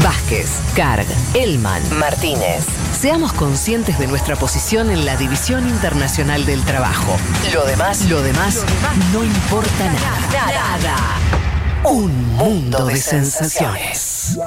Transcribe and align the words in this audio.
Vázquez, 0.00 0.48
Carg, 0.74 1.04
Elman, 1.34 1.82
Martínez. 1.98 2.64
Seamos 2.98 3.34
conscientes 3.34 3.98
de 3.98 4.06
nuestra 4.06 4.36
posición 4.36 4.90
en 4.90 5.04
la 5.04 5.18
División 5.18 5.68
Internacional 5.68 6.46
del 6.46 6.62
Trabajo. 6.62 7.14
Lo 7.52 7.66
demás, 7.66 8.08
lo 8.08 8.22
demás, 8.22 8.64
no 9.12 9.22
importa 9.22 9.84
nada. 9.84 10.78
Nada. 10.78 10.96
Un 11.84 12.34
mundo 12.36 12.86
de 12.86 12.96
sensaciones. 12.96 14.38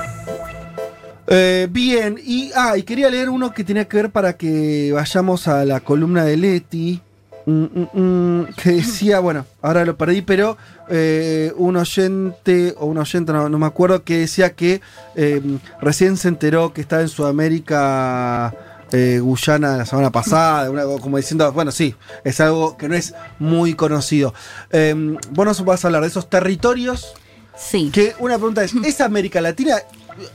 Eh, 1.27 1.67
bien, 1.69 2.19
y, 2.23 2.51
ah, 2.55 2.75
y 2.75 2.81
quería 2.81 3.11
leer 3.11 3.29
uno 3.29 3.53
que 3.53 3.63
tenía 3.63 3.85
que 3.85 3.97
ver 3.97 4.09
para 4.09 4.33
que 4.33 4.91
vayamos 4.93 5.47
a 5.47 5.63
la 5.63 5.79
columna 5.79 6.23
de 6.25 6.37
Leti. 6.37 7.01
Mm, 7.47 7.63
mm, 7.63 7.87
mm, 7.93 8.45
que 8.61 8.71
decía, 8.71 9.19
bueno, 9.19 9.45
ahora 9.61 9.85
lo 9.85 9.95
perdí, 9.95 10.23
pero 10.23 10.57
eh, 10.89 11.53
un 11.57 11.75
oyente, 11.77 12.73
o 12.77 12.87
un 12.87 12.97
oyente, 12.97 13.31
no, 13.33 13.49
no 13.49 13.59
me 13.59 13.67
acuerdo, 13.67 14.03
que 14.03 14.17
decía 14.19 14.53
que 14.53 14.81
eh, 15.15 15.41
recién 15.79 16.17
se 16.17 16.27
enteró 16.29 16.73
que 16.73 16.81
está 16.81 17.01
en 17.01 17.07
Sudamérica. 17.09 18.53
eh, 18.91 19.19
Guyana 19.19 19.77
la 19.77 19.85
semana 19.85 20.11
pasada, 20.11 20.69
una- 20.71 20.83
como 21.01 21.17
diciendo, 21.17 21.51
bueno, 21.51 21.71
sí, 21.71 21.95
es 22.23 22.39
algo 22.39 22.77
que 22.77 22.87
no 22.87 22.95
es 22.95 23.13
muy 23.39 23.73
conocido. 23.73 24.33
Eh, 24.71 24.93
vos 25.31 25.45
nos 25.45 25.65
vas 25.65 25.83
a 25.83 25.87
hablar 25.89 26.01
de 26.03 26.07
esos 26.07 26.29
territorios 26.29 27.13
Sí. 27.57 27.89
que 27.91 28.13
una 28.19 28.35
pregunta 28.37 28.63
es, 28.63 28.73
¿es 28.85 29.01
América 29.01 29.41
Latina? 29.41 29.77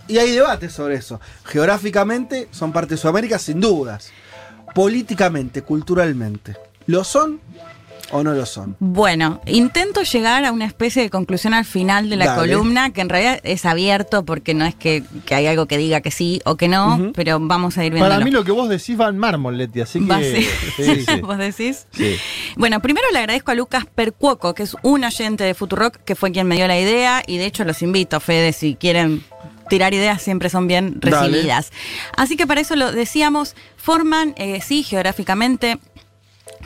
Y 0.09 0.19
hay 0.19 0.33
debate 0.33 0.69
sobre 0.69 0.97
eso. 0.97 1.21
Geográficamente 1.45 2.49
son 2.51 2.73
parte 2.73 2.95
de 2.95 2.99
Sudamérica, 3.01 3.39
sin 3.39 3.61
dudas. 3.61 4.11
Políticamente, 4.75 5.63
culturalmente, 5.63 6.57
¿lo 6.87 7.05
son 7.05 7.41
o 8.13 8.23
no 8.25 8.33
lo 8.33 8.45
son? 8.45 8.77
Bueno, 8.81 9.41
intento 9.47 10.03
llegar 10.03 10.45
a 10.45 10.53
una 10.53 10.65
especie 10.65 11.03
de 11.03 11.11
conclusión 11.11 11.55
al 11.55 11.65
final 11.65 12.11
de 12.11 12.17
la 12.17 12.27
Dale. 12.27 12.53
columna, 12.53 12.93
que 12.93 13.01
en 13.01 13.09
realidad 13.09 13.41
es 13.45 13.65
abierto 13.65 14.25
porque 14.25 14.53
no 14.55 14.65
es 14.65 14.75
que, 14.75 15.05
que 15.25 15.35
hay 15.35 15.47
algo 15.47 15.67
que 15.67 15.79
diga 15.79 16.01
que 16.01 16.11
sí 16.11 16.41
o 16.45 16.57
que 16.57 16.69
no, 16.69 17.13
pero 17.15 17.39
vamos 17.41 17.79
a 17.79 17.85
ir 17.85 17.93
viendo. 17.93 18.09
Para 18.09 18.25
mí 18.25 18.31
lo 18.31 18.45
que 18.45 18.53
vos 18.53 18.69
decís 18.69 19.01
va 19.01 19.09
en 19.09 19.19
mármol, 19.19 19.57
Leti, 19.59 19.81
así 19.81 20.05
que... 20.05 20.43
sí. 20.43 20.49
sí, 20.83 21.05
sí. 21.07 21.21
¿Vos 21.21 21.39
decís? 21.39 21.87
Sí. 21.93 22.17
Bueno, 22.57 22.81
primero 22.81 23.07
le 23.13 23.19
agradezco 23.21 23.53
a 23.53 23.55
Lucas 23.55 23.85
Percuoco, 23.95 24.55
que 24.55 24.65
es 24.65 24.77
un 24.83 25.05
oyente 25.05 25.45
de 25.45 25.55
Futurock, 25.55 25.99
que 25.99 26.17
fue 26.17 26.33
quien 26.33 26.49
me 26.49 26.57
dio 26.57 26.67
la 26.67 26.81
idea, 26.81 27.23
y 27.27 27.39
de 27.39 27.47
hecho 27.47 27.65
los 27.65 27.83
invito, 27.83 28.19
Fede, 28.21 28.53
si 28.53 28.75
quieren 28.75 29.23
tirar 29.71 29.95
ideas, 29.95 30.21
siempre 30.21 30.51
son 30.51 30.67
bien 30.67 31.01
Dale. 31.01 31.17
recibidas. 31.17 31.73
Así 32.17 32.37
que 32.37 32.47
para 32.47 32.61
eso 32.61 32.77
lo 32.77 32.93
decíamos, 32.93 33.55
forman, 33.77 34.35
eh, 34.37 34.61
sí, 34.61 34.83
geográficamente, 34.83 35.79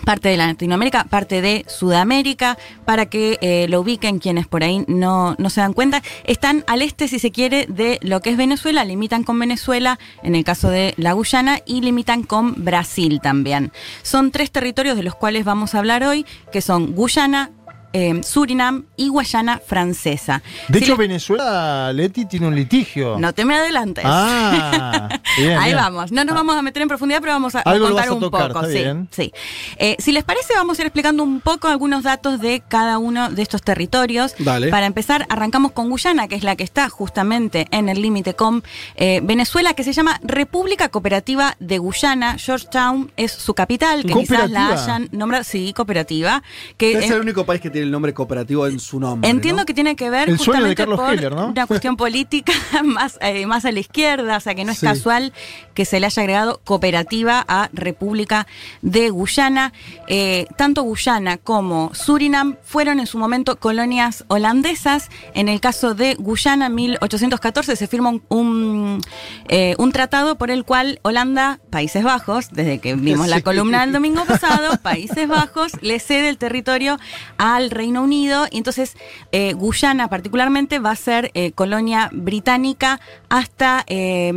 parte 0.05 0.28
de 0.28 0.36
Latinoamérica, 0.36 1.05
parte 1.05 1.41
de 1.41 1.64
Sudamérica, 1.69 2.58
para 2.84 3.06
que 3.06 3.38
eh, 3.41 3.66
lo 3.69 3.80
ubiquen 3.80 4.19
quienes 4.19 4.46
por 4.46 4.62
ahí 4.62 4.84
no, 4.86 5.34
no 5.38 5.50
se 5.50 5.61
dan 5.61 5.72
cuenta. 5.72 6.02
Están 6.24 6.64
al 6.66 6.83
este, 6.83 7.08
si 7.08 7.19
se 7.19 7.30
quiere, 7.30 7.66
de 7.69 7.98
lo 8.02 8.20
que 8.20 8.30
es 8.30 8.36
Venezuela, 8.36 8.84
limitan 8.84 9.24
con 9.24 9.38
Venezuela, 9.38 9.98
en 10.22 10.34
el 10.34 10.44
caso 10.44 10.69
de 10.69 10.94
la 10.96 11.12
Guyana, 11.12 11.61
y 11.66 11.80
limitan 11.80 12.22
con 12.22 12.64
Brasil 12.64 13.20
también. 13.22 13.72
Son 14.02 14.30
tres 14.30 14.50
territorios 14.50 14.96
de 14.96 15.02
los 15.02 15.14
cuales 15.14 15.44
vamos 15.44 15.74
a 15.74 15.78
hablar 15.78 16.05
hoy, 16.05 16.27
que 16.52 16.61
son 16.61 16.94
Guyana, 16.94 17.50
eh, 17.94 18.20
Surinam 18.22 18.84
y 18.96 19.08
Guayana 19.08 19.60
Francesa. 19.66 20.42
De 20.68 20.78
Si 20.80 20.84
hecho, 20.84 20.92
les- 20.92 20.98
Venezuela, 21.08 21.90
Leti, 21.94 22.26
tiene 22.26 22.48
un 22.48 22.54
litigio. 22.54 23.16
no 23.18 23.32
te 23.32 23.44
me 23.46 23.54
adelantes. 23.54 24.04
Ah, 24.06 25.08
bien, 25.38 25.56
Ahí 25.58 25.66
bien. 25.72 25.76
vamos. 25.76 26.12
No 26.12 26.24
nos 26.24 26.34
vamos 26.34 26.56
a 26.56 26.62
meter 26.62 26.82
en 26.82 26.88
profundidad, 26.88 27.20
pero 27.20 27.32
vamos 27.32 27.54
a, 27.54 27.60
a 27.60 27.62
Algo 27.62 27.88
lo 27.88 27.94
contar 27.94 28.04
vas 28.06 28.10
a 28.10 28.14
un 28.14 28.20
tocar, 28.20 28.48
poco. 28.52 28.60
está 28.66 28.72
sí, 28.72 28.78
bien. 28.82 29.08
sí. 29.10 29.32
Eh, 29.78 29.96
si 29.98 30.12
les 30.12 30.24
parece, 30.24 30.52
vamos 30.54 30.78
a 30.78 30.82
ir 30.82 30.86
explicando 30.86 31.22
un 31.22 31.40
poco 31.40 31.68
algunos 31.68 32.02
datos 32.02 32.40
de 32.40 32.62
cada 32.68 32.98
uno 32.98 33.30
de 33.30 33.40
estos 33.42 33.62
territorios. 33.62 34.34
Dale. 34.38 34.68
Para 34.68 34.86
empezar, 34.86 35.26
arrancamos 35.30 35.72
con 35.72 35.88
Guyana, 35.88 36.28
que 36.28 36.34
es 36.34 36.42
la 36.44 36.56
que 36.56 36.64
está 36.64 36.88
justamente 36.88 37.66
en 37.70 37.88
el 37.88 38.02
límite 38.02 38.34
con 38.34 38.62
eh, 38.96 39.20
Venezuela, 39.22 39.74
que 39.74 39.84
se 39.84 39.92
llama 39.92 40.20
República 40.22 40.88
Cooperativa 40.88 41.56
de 41.60 41.78
Guyana. 41.78 42.38
Georgetown 42.38 43.12
es 43.16 43.30
su 43.32 43.54
capital, 43.54 44.04
que 44.04 44.12
quizás 44.14 44.50
la 44.50 44.70
hayan 44.72 45.08
nombrado. 45.12 45.44
Sí, 45.44 45.72
cooperativa. 45.74 46.42
Que 46.77 46.92
Es 46.98 47.04
es- 47.04 47.10
el 47.12 47.20
único 47.20 47.44
país 47.46 47.60
que 47.60 47.70
tiene 47.70 47.83
el 47.84 47.90
nombre 47.92 48.12
cooperativo 48.12 48.67
en 48.67 48.80
su 48.80 48.98
nombre. 48.98 49.30
Entiendo 49.30 49.62
¿no? 49.62 49.67
que 49.67 49.74
tiene 49.74 49.95
que 49.96 50.11
ver 50.11 50.28
El 50.28 50.39
sueño 50.39 50.64
de 50.64 50.70
justamente 50.70 50.77
Carlos 50.77 51.00
por 51.00 51.12
Heller, 51.14 51.34
¿no? 51.34 51.46
una 51.48 51.67
cuestión 51.67 51.96
política 51.96 52.52
más, 52.84 53.18
eh, 53.20 53.46
más 53.46 53.64
a 53.64 53.72
la 53.72 53.80
izquierda, 53.80 54.36
o 54.36 54.40
sea 54.40 54.55
que 54.55 54.64
no 54.64 54.72
es 54.72 54.78
Sí. 54.78 54.86
casual 54.86 55.33
que 55.74 55.84
se 55.84 56.00
le 56.00 56.06
haya 56.06 56.20
agregado 56.22 56.61
cooperativa 56.64 57.45
a 57.46 57.70
República 57.72 58.46
de 58.83 59.11
Guyana. 59.11 59.72
Eh, 60.08 60.46
tanto 60.56 60.83
Guyana 60.83 61.39
como 61.39 61.95
Surinam 61.95 62.56
fueron 62.64 62.98
en 63.00 63.06
su 63.06 63.18
momento 63.18 63.56
colonias 63.56 64.24
holandesas. 64.28 65.11
En 65.34 65.48
el 65.48 65.61
caso 65.61 65.95
de 65.95 66.14
Guyana, 66.16 66.66
en 66.66 66.74
1814 66.74 67.77
se 67.77 67.86
firma 67.86 68.11
un, 68.11 68.22
un, 68.28 69.01
eh, 69.48 69.74
un 69.78 69.92
tratado 69.92 70.36
por 70.36 70.51
el 70.51 70.64
cual 70.64 70.98
Holanda, 71.02 71.61
Países 71.70 72.02
Bajos, 72.05 72.48
desde 72.51 72.78
que 72.78 72.95
vimos 72.95 73.28
la 73.28 73.40
columna 73.40 73.80
del 73.83 73.92
domingo 73.92 74.24
pasado, 74.27 74.77
Países 74.83 75.28
Bajos 75.28 75.72
le 75.80 75.98
cede 76.01 76.28
el 76.28 76.39
territorio 76.39 76.98
al 77.39 77.70
Reino 77.74 78.02
Unido 78.02 78.46
y 78.51 78.58
entonces 78.58 78.96
eh, 79.33 79.52
Guyana 79.55 80.08
particularmente 80.08 80.79
va 80.79 80.90
a 80.92 80.96
ser 80.96 81.30
eh, 81.35 81.52
colonia 81.52 82.08
británica 82.12 83.01
hasta 83.29 83.85
eh, 83.86 84.33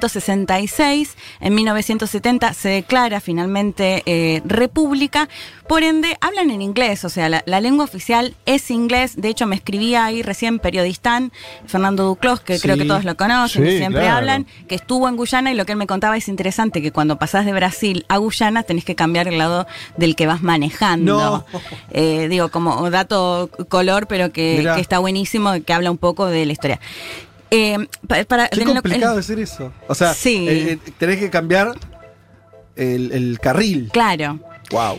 1966. 0.00 1.16
En 1.40 1.54
1970 1.54 2.52
se 2.54 2.68
declara 2.68 3.20
finalmente 3.20 4.02
eh, 4.06 4.42
república. 4.44 5.28
Por 5.68 5.82
ende, 5.82 6.16
hablan 6.20 6.50
en 6.50 6.62
inglés, 6.62 7.04
o 7.04 7.08
sea, 7.08 7.28
la, 7.28 7.42
la 7.46 7.60
lengua 7.60 7.84
oficial 7.84 8.36
es 8.46 8.70
inglés. 8.70 9.16
De 9.16 9.28
hecho, 9.28 9.46
me 9.46 9.56
escribía 9.56 10.04
ahí 10.04 10.22
recién 10.22 10.60
periodistán 10.60 11.32
Fernando 11.66 12.04
Duclos, 12.04 12.40
que 12.40 12.56
Sí. 12.56 12.62
creo 12.62 12.76
que 12.76 12.84
todos 12.84 13.04
lo 13.04 13.16
conocen, 13.16 13.64
Sí, 13.66 13.72
y 13.74 13.78
siempre 13.78 14.02
claro. 14.02 14.16
hablan, 14.18 14.46
que 14.68 14.76
estuvo 14.76 15.08
en 15.08 15.16
Guyana 15.16 15.50
y 15.50 15.54
lo 15.54 15.66
que 15.66 15.72
él 15.72 15.78
me 15.78 15.86
contaba 15.88 16.16
es 16.16 16.28
interesante, 16.28 16.80
que 16.82 16.92
cuando 16.92 17.18
pasás 17.18 17.44
de 17.46 17.52
Brasil 17.52 18.04
a 18.08 18.18
Guyana 18.18 18.62
tenés 18.62 18.84
que 18.84 18.94
cambiar 18.94 19.26
el 19.28 19.38
lado 19.38 19.66
del 19.96 20.14
que 20.14 20.26
vas 20.28 20.40
manejando. 20.42 21.44
No. 21.52 21.60
Eh, 21.90 22.28
digo, 22.30 22.48
como 22.56 22.90
dato 22.90 23.50
color, 23.68 24.06
pero 24.06 24.32
que, 24.32 24.66
está 24.78 24.98
buenísimo, 24.98 25.52
que 25.64 25.72
habla 25.74 25.90
un 25.90 25.98
poco 25.98 26.26
de 26.26 26.46
la 26.46 26.52
historia. 26.52 26.80
Eh, 27.50 27.76
pa- 28.08 28.24
para, 28.24 28.48
Qué 28.48 28.64
lo- 28.64 28.72
complicado 28.72 29.14
decir 29.16 29.38
eso. 29.38 29.72
O 29.88 29.94
sea, 29.94 30.14
Sí. 30.14 30.48
eh, 30.48 30.72
eh, 30.84 30.90
tenés 30.98 31.18
que 31.18 31.28
cambiar 31.30 31.72
el, 32.76 33.12
el 33.12 33.38
carril. 33.40 33.90
Claro. 33.92 34.40
Wow. 34.70 34.98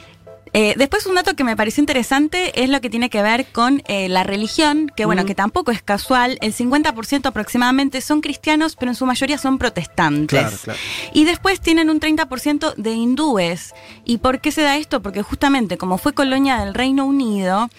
Eh, 0.54 0.74
después 0.78 1.06
un 1.06 1.16
dato 1.16 1.36
que 1.36 1.44
me 1.44 1.56
pareció 1.56 1.82
interesante 1.82 2.64
es 2.64 2.70
lo 2.70 2.82
que 2.82 2.90
tiene 2.90 3.10
que 3.10 3.22
ver 3.22 3.46
con 3.52 3.82
eh, 3.88 4.10
la 4.10 4.24
religión, 4.24 4.92
que 4.96 5.06
bueno, 5.06 5.24
Mm. 5.24 5.26
que 5.26 5.36
tampoco 5.36 5.72
es 5.72 5.82
casual. 5.82 6.38
El 6.42 6.54
50% 6.54 7.28
aproximadamente 7.30 8.02
son 8.02 8.22
cristianos, 8.22 8.76
pero 8.76 8.92
en 8.92 8.96
su 8.96 9.06
mayoría 9.06 9.38
son 9.38 9.58
protestantes. 9.58 10.40
Claro, 10.40 10.58
claro. 10.64 10.80
Y 11.14 11.26
después 11.26 11.60
tienen 11.60 11.90
un 11.90 12.00
30% 12.00 12.74
de 12.78 12.92
hindúes. 12.94 13.74
¿Y 14.06 14.18
por 14.20 14.40
qué 14.42 14.52
se 14.52 14.62
da 14.62 14.78
esto? 14.78 15.02
Porque 15.02 15.22
justamente 15.22 15.78
como 15.78 15.98
fue 15.98 16.14
colonia 16.14 16.58
del 16.60 16.74
Reino 16.74 17.06
Unido, 17.06 17.70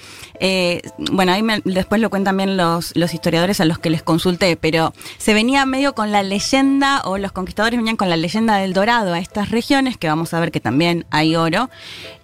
eh, 0.40 0.82
bueno, 1.12 1.32
ahí 1.32 1.42
me- 1.42 1.62
después 1.64 2.00
lo 2.00 2.10
cuentan 2.10 2.36
bien 2.36 2.56
los, 2.56 2.94
los 2.96 3.14
historiadores 3.14 3.60
a 3.60 3.64
los 3.64 3.78
que 3.78 3.90
les 3.90 4.02
consulté, 4.02 4.56
pero 4.56 4.92
se 5.18 5.34
venía 5.34 5.64
medio 5.66 5.94
con 5.94 6.12
la 6.12 6.22
leyenda, 6.22 7.02
o 7.04 7.18
los 7.18 7.32
conquistadores 7.32 7.78
venían 7.78 7.96
con 7.96 8.08
la 8.10 8.16
leyenda 8.16 8.56
del 8.56 8.72
dorado 8.72 9.14
a 9.14 9.18
estas 9.18 9.50
regiones, 9.50 9.96
que 9.96 10.08
vamos 10.08 10.34
a 10.34 10.40
ver 10.40 10.50
que 10.52 10.60
también 10.60 11.06
hay 11.10 11.34
oro. 11.36 11.70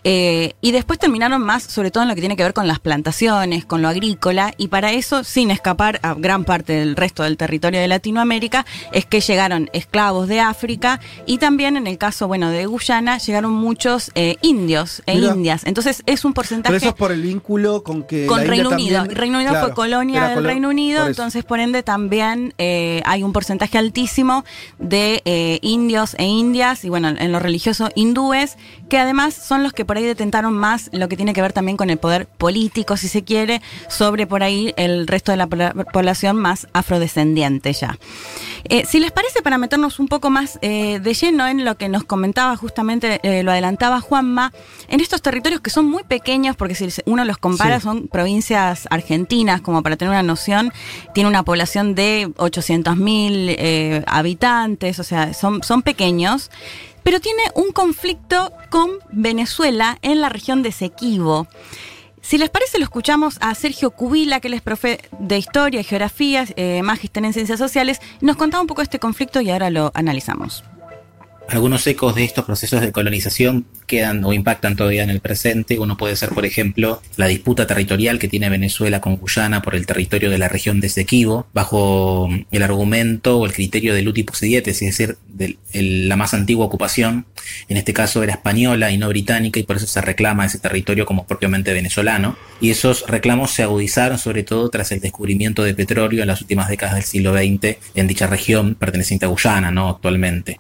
Eh, 0.07 0.34
y 0.61 0.73
después 0.73 0.99
terminaron 0.99 1.43
más, 1.43 1.63
sobre 1.65 1.91
todo 1.91 2.03
en 2.05 2.09
lo 2.09 2.15
que 2.15 2.21
tiene 2.21 2.37
que 2.37 2.43
ver 2.43 2.55
con 2.55 2.67
las 2.69 2.79
plantaciones, 2.81 3.65
con 3.65 3.83
lo 3.83 3.89
agrícola, 3.89 4.55
y 4.57 4.69
para 4.69 4.93
eso, 4.93 5.25
sin 5.25 5.51
escapar 5.51 6.01
a 6.03 6.15
gran 6.15 6.45
parte 6.45 6.73
del 6.75 6.97
resto 6.97 7.23
del 7.23 7.37
territorio 7.37 7.81
de 7.81 7.89
Latinoamérica, 7.89 8.65
es 8.93 9.05
que 9.07 9.21
llegaron 9.21 9.69
esclavos 9.73 10.29
de 10.29 10.41
África 10.41 11.01
y 11.27 11.39
también 11.39 11.77
en 11.77 11.87
el 11.87 11.99
caso, 11.99 12.27
bueno, 12.29 12.51
de 12.51 12.67
Guyana, 12.67 13.19
llegaron 13.19 13.53
muchos 13.53 14.11
eh, 14.15 14.37
indios 14.43 15.03
e 15.07 15.17
Mira. 15.17 15.35
indias. 15.35 15.63
Entonces 15.65 16.03
es 16.07 16.25
un 16.25 16.33
porcentaje 16.35 16.73
Pero 16.73 16.79
eso 16.79 16.89
es 16.89 16.95
por 16.95 17.13
el 17.13 17.23
vínculo 17.23 17.83
con 17.83 18.03
que. 18.05 18.27
con 18.27 18.39
la 18.39 18.45
India 18.45 18.55
Reino 18.55 18.71
Unido. 18.71 18.99
también- 18.99 19.17
Reino 19.19 19.37
Unido 19.39 19.51
claro, 19.53 19.67
fue 19.67 19.75
colonia 19.75 20.25
del 20.29 20.35
colo- 20.39 20.49
Reino 20.49 20.69
Unido, 20.69 21.01
por 21.01 21.09
entonces 21.11 21.45
por 21.45 21.61
ende 21.61 21.83
también 21.83 22.55
eh, 22.59 23.03
hay 23.05 23.23
un 23.23 23.33
porcentaje 23.33 23.79
altísimo 23.79 24.45
de 24.79 25.23
eh, 25.25 25.59
indios 25.63 26.15
e 26.19 26.25
indias 26.25 26.85
y 26.85 26.89
bueno, 26.89 27.09
en 27.09 27.33
lo 27.33 27.39
religioso 27.39 27.89
hindúes, 27.95 28.57
que 28.89 28.99
además 28.99 29.35
son 29.35 29.63
los 29.63 29.73
que 29.73 29.85
por 29.85 29.97
ahí 29.97 30.05
detentaron 30.25 30.55
más 30.55 30.89
lo 30.93 31.09
que 31.09 31.17
tiene 31.17 31.35
que 31.35 31.43
ver 31.43 31.53
también 31.53 31.77
con 31.77 31.91
el 31.91 31.99
poder 31.99 32.27
político, 32.27 32.97
si 32.97 33.09
se 33.09 33.25
quiere, 33.25 33.61
sobre 33.89 34.27
por 34.27 34.43
ahí 34.43 34.73
el 34.77 35.07
resto 35.07 35.33
de 35.33 35.37
la 35.37 35.47
pobla- 35.47 35.75
población 35.93 36.37
más 36.37 36.67
afrodescendiente 36.73 37.73
ya. 37.75 37.99
Eh, 38.65 38.85
si 38.87 39.01
les 39.01 39.13
parece, 39.13 39.43
para 39.43 39.59
meternos 39.59 40.01
un 40.01 40.09
poco 40.09 40.31
más 40.31 40.59
eh, 40.63 40.99
de 41.01 41.13
lleno 41.13 41.47
en 41.47 41.67
lo 41.67 41.77
que 41.77 41.91
nos 41.91 42.05
comentaba 42.05 42.57
justamente, 42.57 43.21
eh, 43.23 43.43
lo 43.43 43.51
adelantaba 43.51 44.01
Juanma, 44.01 44.51
en 44.89 45.01
estos 45.01 45.21
territorios 45.21 45.61
que 45.61 45.69
son 45.71 45.85
muy 45.85 46.03
pequeños, 46.05 46.57
porque 46.57 46.75
si 46.75 46.89
uno 47.05 47.25
los 47.27 47.37
compara, 47.37 47.79
Sí. 47.79 47.85
son 47.85 48.09
provincias 48.09 48.87
argentinas, 48.91 49.61
como 49.61 49.83
para 49.83 49.97
tener 49.97 50.11
una 50.13 50.23
noción, 50.23 50.73
tiene 51.13 51.29
una 51.29 51.43
población 51.43 51.95
de 51.95 52.29
800.000 52.37 53.55
eh, 53.59 54.03
habitantes, 54.07 54.99
o 54.99 55.05
sea, 55.05 55.35
son, 55.35 55.63
son 55.63 55.83
pequeños, 55.83 56.51
pero 57.05 57.21
tiene 57.21 57.43
un 57.55 57.71
conflicto 57.71 58.53
con 58.71 58.91
Venezuela 59.13 59.99
en 60.03 60.21
la 60.21 60.29
región 60.29 60.63
de 60.63 60.73
Sequibo. 60.73 61.47
Si 62.21 62.39
les 62.39 62.49
parece, 62.49 62.79
lo 62.79 62.85
escuchamos 62.85 63.37
a 63.43 63.55
Sergio 63.55 63.91
Cubila, 63.91 64.41
que 64.41 64.49
él 64.49 64.55
es 64.55 64.63
profe 64.63 64.99
de 65.19 65.39
Historia 65.39 65.85
Geografía, 65.85 66.47
eh, 66.57 66.83
magíster 66.83 67.23
en 67.23 67.35
Ciencias 67.35 67.59
Sociales. 67.59 68.01
Nos 68.23 68.37
contaba 68.37 68.63
un 68.63 68.67
poco 68.67 68.81
este 68.81 68.99
conflicto 68.99 69.43
y 69.43 69.51
ahora 69.51 69.69
lo 69.69 69.93
analizamos. 69.95 70.65
Algunos 71.49 71.87
ecos 71.87 72.15
de 72.15 72.25
estos 72.25 72.45
procesos 72.45 72.81
de 72.81 72.91
colonización 72.91 73.67
quedan 73.87 74.25
o 74.25 74.33
impactan 74.33 74.77
todavía 74.77 75.05
en 75.05 75.11
el 75.11 75.21
presente. 75.21 75.79
Uno 75.79 75.97
puede 75.97 76.17
ser, 76.17 76.31
por 76.31 76.47
ejemplo, 76.47 77.03
la 77.17 77.27
disputa 77.27 77.67
territorial 77.67 78.19
que 78.19 78.29
tiene 78.29 78.49
Venezuela 78.49 79.01
con 79.01 79.17
Guyana 79.17 79.63
por 79.63 79.75
el 79.75 79.87
territorio 79.87 80.31
de 80.31 80.39
la 80.39 80.49
región 80.49 80.81
de 80.81 80.87
Esequibo, 80.87 81.47
bajo 81.53 82.29
el 82.51 82.63
argumento 82.63 83.39
o 83.39 83.47
el 83.47 83.53
criterio 83.53 83.95
del 83.95 84.09
uti 84.09 84.23
possidetis, 84.23 84.83
es 84.83 84.97
decir, 84.97 85.19
de 85.29 85.59
la 85.73 86.17
más 86.17 86.35
antigua 86.35 86.65
ocupación. 86.65 87.27
En 87.69 87.77
este 87.77 87.93
caso 87.93 88.23
era 88.23 88.33
española 88.33 88.91
y 88.91 88.97
no 88.97 89.09
británica, 89.09 89.61
y 89.61 89.65
por 89.65 89.77
eso 89.77 89.87
se 89.87 90.01
reclama 90.01 90.47
ese 90.47 90.59
territorio 90.59 91.05
como 91.05 91.27
propiamente 91.27 91.75
venezolano. 91.75 92.37
Y 92.61 92.71
esos 92.71 93.05
reclamos 93.07 93.51
se 93.51 93.63
agudizaron 93.63 94.19
sobre 94.19 94.45
todo 94.45 94.71
tras 94.71 94.93
el 94.93 95.01
descubrimiento 95.01 95.63
de 95.63 95.75
petróleo 95.75 96.23
en 96.23 96.29
las 96.29 96.41
últimas 96.41 96.69
décadas 96.69 96.95
del 96.95 97.05
siglo 97.05 97.35
XX 97.35 97.77
en 97.95 98.07
dicha 98.07 98.27
región 98.27 98.75
perteneciente 98.75 99.27
a 99.27 99.29
Guyana, 99.29 99.71
¿no? 99.71 99.91
Actualmente. 99.91 100.59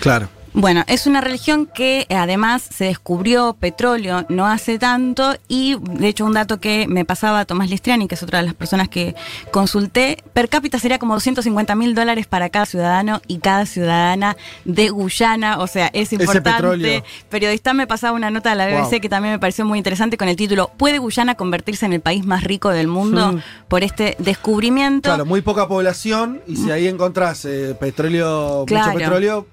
Claro. 0.00 0.28
Bueno, 0.56 0.84
es 0.86 1.08
una 1.08 1.20
religión 1.20 1.66
que 1.66 2.06
eh, 2.08 2.14
además 2.14 2.62
se 2.62 2.84
descubrió 2.84 3.54
petróleo 3.58 4.24
no 4.28 4.46
hace 4.46 4.78
tanto 4.78 5.34
y 5.48 5.76
de 5.80 6.06
hecho 6.06 6.24
un 6.24 6.34
dato 6.34 6.60
que 6.60 6.86
me 6.86 7.04
pasaba 7.04 7.44
Tomás 7.44 7.68
Listriani, 7.70 8.06
que 8.06 8.14
es 8.14 8.22
otra 8.22 8.38
de 8.38 8.44
las 8.44 8.54
personas 8.54 8.88
que 8.88 9.16
consulté, 9.50 10.22
per 10.32 10.48
cápita 10.48 10.78
sería 10.78 11.00
como 11.00 11.14
250 11.14 11.74
mil 11.74 11.96
dólares 11.96 12.26
para 12.28 12.50
cada 12.50 12.66
ciudadano 12.66 13.20
y 13.26 13.38
cada 13.38 13.66
ciudadana 13.66 14.36
de 14.64 14.90
Guyana, 14.90 15.58
o 15.58 15.66
sea, 15.66 15.90
es 15.92 16.12
importante. 16.12 17.02
Periodista 17.28 17.74
me 17.74 17.88
pasaba 17.88 18.12
una 18.16 18.30
nota 18.30 18.50
de 18.50 18.54
la 18.56 18.66
BBC 18.68 18.90
Wow. 18.92 19.00
que 19.00 19.08
también 19.08 19.34
me 19.34 19.40
pareció 19.40 19.64
muy 19.64 19.78
interesante 19.78 20.16
con 20.16 20.28
el 20.28 20.36
título 20.36 20.70
¿Puede 20.76 20.98
Guyana 20.98 21.34
convertirse 21.34 21.84
en 21.84 21.94
el 21.94 22.00
país 22.00 22.24
más 22.24 22.44
rico 22.44 22.70
del 22.70 22.86
mundo 22.86 23.32
Mm. 23.32 23.38
por 23.66 23.82
este 23.82 24.14
descubrimiento? 24.20 25.08
Claro, 25.08 25.24
muy 25.26 25.40
poca 25.42 25.66
población 25.66 26.42
y 26.46 26.54
si 26.54 26.70
ahí 26.70 26.86
encontrás 26.86 27.44
eh, 27.44 27.74
petróleo, 27.78 28.64
Claro. 28.68 28.92
mucho 28.92 28.98
petróleo, 28.98 29.46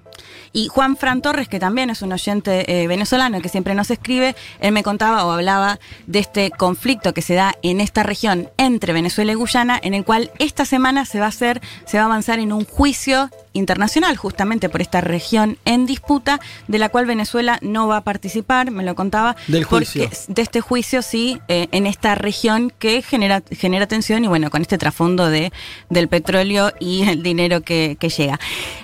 Y 0.52 0.68
Juan 0.68 0.96
Fran 0.96 1.22
Torres, 1.22 1.48
que 1.48 1.58
también 1.58 1.90
es 1.90 2.02
un 2.02 2.12
oyente 2.12 2.82
eh, 2.82 2.86
venezolano 2.86 3.40
que 3.40 3.48
siempre 3.48 3.74
nos 3.74 3.90
escribe, 3.90 4.36
él 4.60 4.72
me 4.72 4.82
contaba 4.82 5.24
o 5.24 5.30
hablaba 5.30 5.78
de 6.06 6.18
este 6.18 6.50
conflicto 6.50 7.14
que 7.14 7.22
se 7.22 7.34
da 7.34 7.54
en 7.62 7.80
esta 7.80 8.02
región 8.02 8.50
entre 8.58 8.92
Venezuela 8.92 9.32
y 9.32 9.36
Guyana, 9.36 9.80
en 9.82 9.94
el 9.94 10.04
cual 10.04 10.30
esta 10.38 10.64
semana 10.64 11.06
se 11.06 11.20
va 11.20 11.26
a 11.26 11.28
hacer, 11.28 11.60
se 11.86 11.96
va 11.96 12.04
a 12.04 12.06
avanzar 12.06 12.38
en 12.38 12.52
un 12.52 12.64
juicio 12.64 13.30
internacional 13.52 14.16
justamente 14.16 14.68
por 14.68 14.80
esta 14.80 15.00
región 15.00 15.58
en 15.64 15.86
disputa, 15.86 16.40
de 16.68 16.78
la 16.78 16.88
cual 16.88 17.06
Venezuela 17.06 17.58
no 17.62 17.86
va 17.88 17.98
a 17.98 18.00
participar, 18.04 18.70
me 18.70 18.82
lo 18.84 18.94
contaba. 18.94 19.36
Del 19.48 19.64
juicio. 19.64 20.04
Porque 20.04 20.16
de 20.28 20.42
este 20.42 20.60
juicio, 20.60 21.02
sí, 21.02 21.40
eh, 21.48 21.68
en 21.72 21.86
esta 21.86 22.14
región 22.14 22.72
que 22.78 23.02
genera, 23.02 23.42
genera 23.50 23.86
tensión 23.86 24.24
y 24.24 24.28
bueno, 24.28 24.50
con 24.50 24.62
este 24.62 24.78
trasfondo 24.78 25.28
de, 25.28 25.52
del 25.90 26.08
petróleo 26.08 26.72
y 26.80 27.02
el 27.08 27.22
dinero 27.22 27.60
que, 27.62 27.96
que 28.00 28.08
llega. 28.08 28.38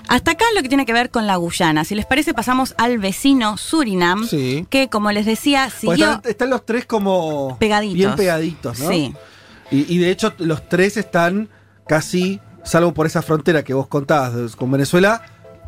Hasta 0.09 0.33
acá 0.33 0.45
lo 0.55 0.63
que 0.63 0.69
tiene 0.69 0.87
que 0.87 0.93
ver 0.93 1.11
con 1.11 1.27
la 1.27 1.37
Guyana. 1.37 1.85
Si 1.85 1.95
les 1.95 2.07
parece, 2.07 2.35
pasamos 2.35 2.75
al 2.79 2.99
vecino 2.99 3.57
Surinam, 3.57 4.27
Sí. 4.27 4.67
que 4.71 4.89
como 4.89 5.13
les 5.13 5.27
decía, 5.27 5.65
pues 5.81 5.81
siguió 5.81 6.13
están, 6.13 6.31
están 6.31 6.51
los 6.51 6.65
tres 6.67 6.87
como 6.87 7.57
pegaditos. 7.59 7.97
bien 7.97 8.17
pegaditos, 8.17 8.79
¿no? 8.81 8.89
Sí. 8.91 9.15
Y, 9.71 9.95
y 9.95 9.99
de 9.99 10.11
hecho 10.11 10.33
los 10.39 10.69
tres 10.69 10.97
están 10.97 11.49
casi, 11.87 12.41
salvo 12.69 12.93
por 12.93 13.07
esa 13.07 13.23
frontera 13.23 13.65
que 13.65 13.73
vos 13.73 13.87
contabas 13.87 14.55
con 14.55 14.71
Venezuela, 14.71 15.23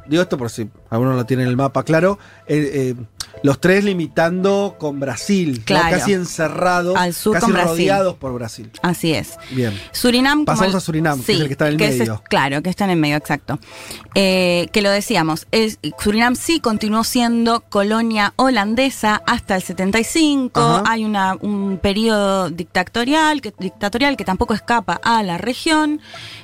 digo 0.06 0.22
esto 0.22 0.36
por 0.36 0.50
si 0.50 0.68
alguno 0.90 1.14
lo 1.14 1.24
tiene 1.24 1.44
en 1.44 1.48
el 1.48 1.56
mapa 1.56 1.82
claro, 1.82 2.18
eh, 2.46 2.94
eh, 2.94 2.94
los 3.42 3.60
tres 3.60 3.84
limitando 3.84 4.76
con 4.78 5.00
Brasil, 5.00 5.58
¿no? 5.58 5.64
Claro. 5.64 5.98
casi 5.98 6.12
encerrados, 6.12 6.96
Al 6.96 7.14
sur 7.14 7.34
casi 7.34 7.46
con 7.46 7.54
rodeados 7.54 8.16
por 8.16 8.32
Brasil. 8.34 8.70
Así 8.82 9.12
es. 9.12 9.36
Bien. 9.50 9.78
Surinam. 9.92 10.44
Pasamos 10.44 10.74
a 10.74 10.80
Surinam, 10.80 11.22
que 11.22 11.32
es 11.32 11.40
el 11.40 11.46
que 11.46 11.52
está 11.52 11.68
en 11.68 11.80
el 11.80 11.98
medio. 11.98 12.22
claro, 12.28 12.62
que 12.62 12.70
está 12.70 12.84
en 12.84 12.90
el 12.90 12.98
medio, 12.98 13.16
exacto. 13.16 13.58
Eh, 14.14 14.68
que 14.72 14.82
lo 14.82 14.90
decíamos, 14.90 15.46
Surinam 15.98 16.36
sí 16.36 16.60
continuó 16.60 17.04
siendo 17.04 17.60
colonia 17.60 18.34
holandesa 18.36 19.22
hasta 19.26 19.56
el 19.56 19.62
75. 19.62 20.60
Ajá. 20.60 20.82
Hay 20.86 21.04
una, 21.04 21.36
un 21.40 21.78
periodo 21.78 22.50
dictatorial 22.50 23.40
que, 23.40 23.54
dictatorial 23.58 24.16
que 24.16 24.24
tampoco 24.24 24.54
escapa 24.54 25.00
a 25.02 25.22
la 25.22 25.38
región 25.38 26.00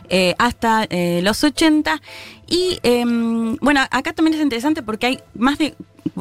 eh, 0.09 0.35
hasta 0.39 0.85
eh, 0.85 1.21
los 1.23 1.43
80. 1.43 2.01
Y 2.49 2.79
em, 2.83 3.57
bueno, 3.57 3.81
acá 3.91 4.13
también 4.13 4.37
es 4.37 4.43
interesante 4.43 4.83
porque 4.83 5.07
hay 5.07 5.21
más 5.35 5.59
de 5.59 5.75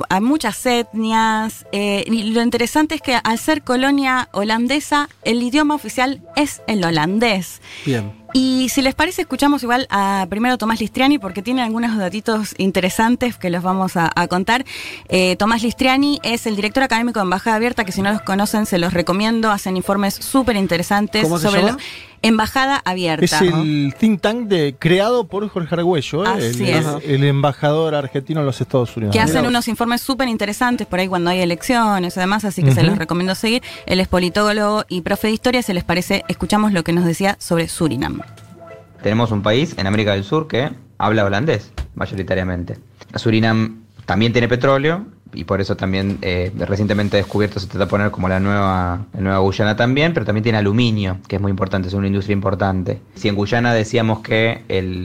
hay 0.09 0.21
muchas 0.21 0.54
etnias 0.65 1.65
eh, 1.71 2.03
y 2.07 2.23
lo 2.31 2.41
interesante 2.43 2.95
es 2.95 3.01
que 3.01 3.15
al 3.23 3.39
ser 3.39 3.63
colonia 3.63 4.29
holandesa 4.31 5.09
el 5.23 5.41
idioma 5.41 5.73
oficial 5.73 6.21
es 6.35 6.61
el 6.67 6.83
holandés. 6.85 7.61
Bien. 7.85 8.11
Y 8.33 8.67
si 8.67 8.81
les 8.81 8.93
parece, 8.95 9.21
escuchamos 9.21 9.63
igual 9.63 9.87
a 9.89 10.27
primero 10.29 10.57
Tomás 10.57 10.81
Listriani 10.81 11.17
porque 11.19 11.41
tiene 11.41 11.61
algunos 11.63 11.97
datitos 11.97 12.53
interesantes 12.57 13.37
que 13.37 13.49
los 13.49 13.63
vamos 13.63 13.95
a, 13.95 14.11
a 14.13 14.27
contar. 14.27 14.65
Eh, 15.07 15.37
Tomás 15.37 15.63
Listriani 15.63 16.19
es 16.21 16.45
el 16.45 16.57
director 16.57 16.83
académico 16.83 17.19
de 17.19 17.23
Embajada 17.23 17.55
Abierta, 17.55 17.85
que 17.85 17.93
si 17.93 18.01
no 18.01 18.11
los 18.11 18.21
conocen 18.23 18.65
se 18.65 18.77
los 18.77 18.93
recomiendo, 18.93 19.51
hacen 19.51 19.77
informes 19.77 20.15
súper 20.15 20.57
interesantes 20.57 21.23
¿Cómo 21.23 21.37
se 21.39 21.47
sobre 21.47 21.61
llama? 21.61 21.71
lo- 21.73 21.77
Embajada 22.27 22.81
Abierta. 22.83 23.23
Es 23.23 23.41
el 23.41 23.93
think 23.99 24.21
tank 24.21 24.47
de, 24.47 24.75
creado 24.77 25.27
por 25.27 25.47
Jorge 25.47 25.75
Argüello, 25.75 26.25
¿eh? 26.25 27.01
El, 27.05 27.23
embajador 27.23 27.93
argentino 27.93 28.39
en 28.39 28.45
los 28.45 28.59
Estados 28.59 28.97
Unidos. 28.97 29.13
que 29.13 29.19
hacen 29.19 29.37
Mirá. 29.37 29.49
unos 29.49 29.67
informes 29.67 30.01
súper 30.01 30.27
interesantes 30.27 30.87
por 30.87 30.99
ahí 30.99 31.07
cuando 31.07 31.29
hay 31.29 31.41
elecciones 31.41 32.17
y 32.17 32.19
demás, 32.19 32.43
así 32.45 32.63
que 32.63 32.71
se 32.71 32.83
los 32.83 32.97
recomiendo 32.97 33.35
seguir. 33.35 33.61
Él 33.85 33.99
es 33.99 34.07
politólogo 34.07 34.85
y 34.89 35.01
profe 35.01 35.27
de 35.27 35.33
historia, 35.33 35.61
si 35.61 35.73
les 35.73 35.83
parece, 35.83 36.23
escuchamos 36.27 36.73
lo 36.73 36.83
que 36.83 36.93
nos 36.93 37.05
decía 37.05 37.37
sobre 37.39 37.67
Surinam. 37.67 38.21
Tenemos 39.03 39.31
un 39.31 39.43
país 39.43 39.75
en 39.77 39.85
América 39.85 40.13
del 40.13 40.23
Sur 40.23 40.47
que 40.47 40.71
habla 40.97 41.25
holandés, 41.25 41.71
mayoritariamente. 41.93 42.79
Surinam 43.15 43.83
también 44.05 44.31
tiene 44.31 44.47
petróleo 44.47 45.05
y 45.35 45.43
por 45.43 45.61
eso 45.61 45.75
también 45.75 46.17
eh, 46.21 46.51
recientemente 46.57 47.17
descubierto 47.17 47.59
se 47.59 47.67
trata 47.67 47.85
de 47.85 47.89
poner 47.89 48.11
como 48.11 48.29
la 48.29 48.39
nueva, 48.39 49.05
la 49.13 49.21
nueva 49.21 49.39
Guyana 49.39 49.75
también, 49.75 50.13
pero 50.13 50.25
también 50.25 50.43
tiene 50.43 50.57
aluminio, 50.57 51.17
que 51.27 51.35
es 51.35 51.41
muy 51.41 51.49
importante, 51.49 51.87
es 51.87 51.93
una 51.93 52.07
industria 52.07 52.33
importante. 52.33 53.01
Si 53.15 53.27
en 53.27 53.35
Guyana 53.35 53.73
decíamos 53.73 54.19
que 54.19 54.63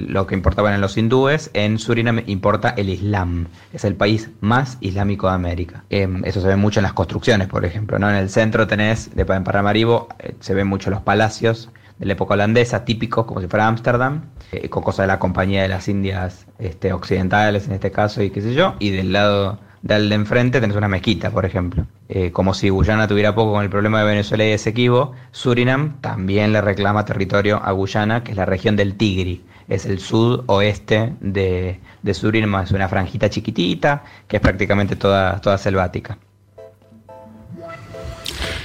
lo 0.09 0.27
que 0.27 0.35
importaban 0.35 0.71
eran 0.73 0.81
los 0.81 0.97
hindúes, 0.97 1.51
en 1.55 1.79
Surinam 1.79 2.23
importa 2.27 2.71
el 2.77 2.89
Islam. 2.89 3.49
Es 3.73 3.85
el 3.85 3.95
país 3.95 4.31
más 4.41 4.79
islámico 4.81 5.29
de 5.29 5.35
América. 5.35 5.85
Em, 5.91 6.25
eso 6.25 6.41
se 6.41 6.49
ve 6.49 6.57
mucho 6.57 6.81
en 6.81 6.85
las 6.85 6.93
construcciones, 6.93 7.49
por 7.49 7.65
ejemplo. 7.65 7.99
¿no? 7.99 8.09
En 8.09 8.17
el 8.17 8.31
centro 8.31 8.67
tenés, 8.67 9.15
de 9.15 9.23
en 9.31 9.45
Paramaribo, 9.45 10.09
eh, 10.19 10.35
se 10.41 10.55
ven 10.55 10.67
mucho 10.67 10.91
los 10.91 11.03
palacios 11.03 11.71
de 11.99 12.07
la 12.07 12.15
época 12.15 12.35
holandesa, 12.35 12.85
típicos 12.85 13.27
como 13.27 13.41
si 13.41 13.47
fuera 13.47 13.69
Ámsterdam, 13.69 14.23
eh, 14.53 14.69
con 14.69 14.83
cosas 14.83 15.05
de 15.05 15.09
la 15.09 15.19
Compañía 15.19 15.63
de 15.63 15.69
las 15.69 15.87
Indias 15.87 16.47
este, 16.59 16.93
Occidentales 16.93 17.67
en 17.67 17.75
este 17.75 17.91
caso 17.91 18.23
y 18.23 18.31
qué 18.31 18.41
sé 18.41 18.55
yo, 18.55 18.75
y 18.79 18.91
del 18.91 19.13
lado 19.13 19.59
del 19.83 20.09
de 20.09 20.15
enfrente 20.15 20.61
tenés 20.61 20.77
una 20.77 20.89
mezquita, 20.89 21.31
por 21.31 21.45
ejemplo. 21.45 21.87
Eh, 22.09 22.33
como 22.33 22.55
si 22.55 22.69
Guyana 22.69 23.09
tuviera 23.09 23.35
poco 23.35 23.53
con 23.53 23.63
el 23.63 23.71
problema 23.71 24.01
de 24.01 24.07
Venezuela 24.07 24.45
y 24.45 24.51
Esequibo, 24.51 25.13
Surinam 25.33 26.01
también 26.01 26.53
le 26.53 26.61
reclama 26.61 27.05
territorio 27.05 27.61
a 27.63 27.73
Guyana, 27.73 28.23
que 28.23 28.33
es 28.33 28.37
la 28.37 28.45
región 28.45 28.77
del 28.77 28.95
Tigri. 28.97 29.45
Es 29.69 29.87
el 29.87 30.01
sudoeste 30.01 31.15
de, 31.21 31.81
de 32.03 32.15
Surinam, 32.15 32.63
es 32.63 32.73
una 32.73 32.89
franjita 32.89 33.31
chiquitita, 33.31 34.03
que 34.27 34.37
es 34.37 34.43
prácticamente 34.43 34.97
toda, 34.97 35.41
toda 35.41 35.57
selvática. 35.59 36.19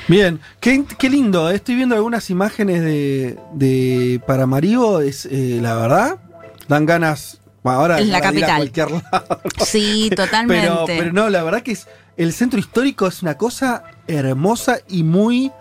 Bien, 0.07 0.39
qué, 0.60 0.84
qué 1.00 1.10
lindo. 1.10 1.50
eh. 1.50 1.55
Estoy 1.55 1.75
viendo 1.75 1.95
algunas 1.95 2.29
imágenes 2.29 2.81
de, 2.81 3.39
de 3.53 4.22
Paramaribo. 4.27 5.00
Es 5.01 5.25
eh, 5.25 5.60
la 5.62 5.75
verdad, 5.75 6.19
dan 6.67 6.86
ganas. 6.86 7.41
Bueno, 7.65 7.79
ahora 7.79 8.00
Es 8.00 8.07
la 8.07 8.19
para 8.19 8.38
ir 8.38 8.43
a 8.43 8.48
capital. 8.48 8.57
cualquier 8.57 8.91
lado. 8.91 9.41
Sí, 9.65 10.10
totalmente. 10.15 10.62
Pero, 10.67 10.86
pero 10.86 11.12
no, 11.12 11.29
la 11.29 11.43
verdad 11.43 11.63
que 11.63 11.72
es 11.72 11.88
el 12.15 12.31
centro 12.31 12.60
histórico 12.60 13.07
es 13.07 13.22
una 13.24 13.38
cosa 13.38 13.84
hermosa 14.07 14.77
y 14.88 15.03
muy 15.03 15.51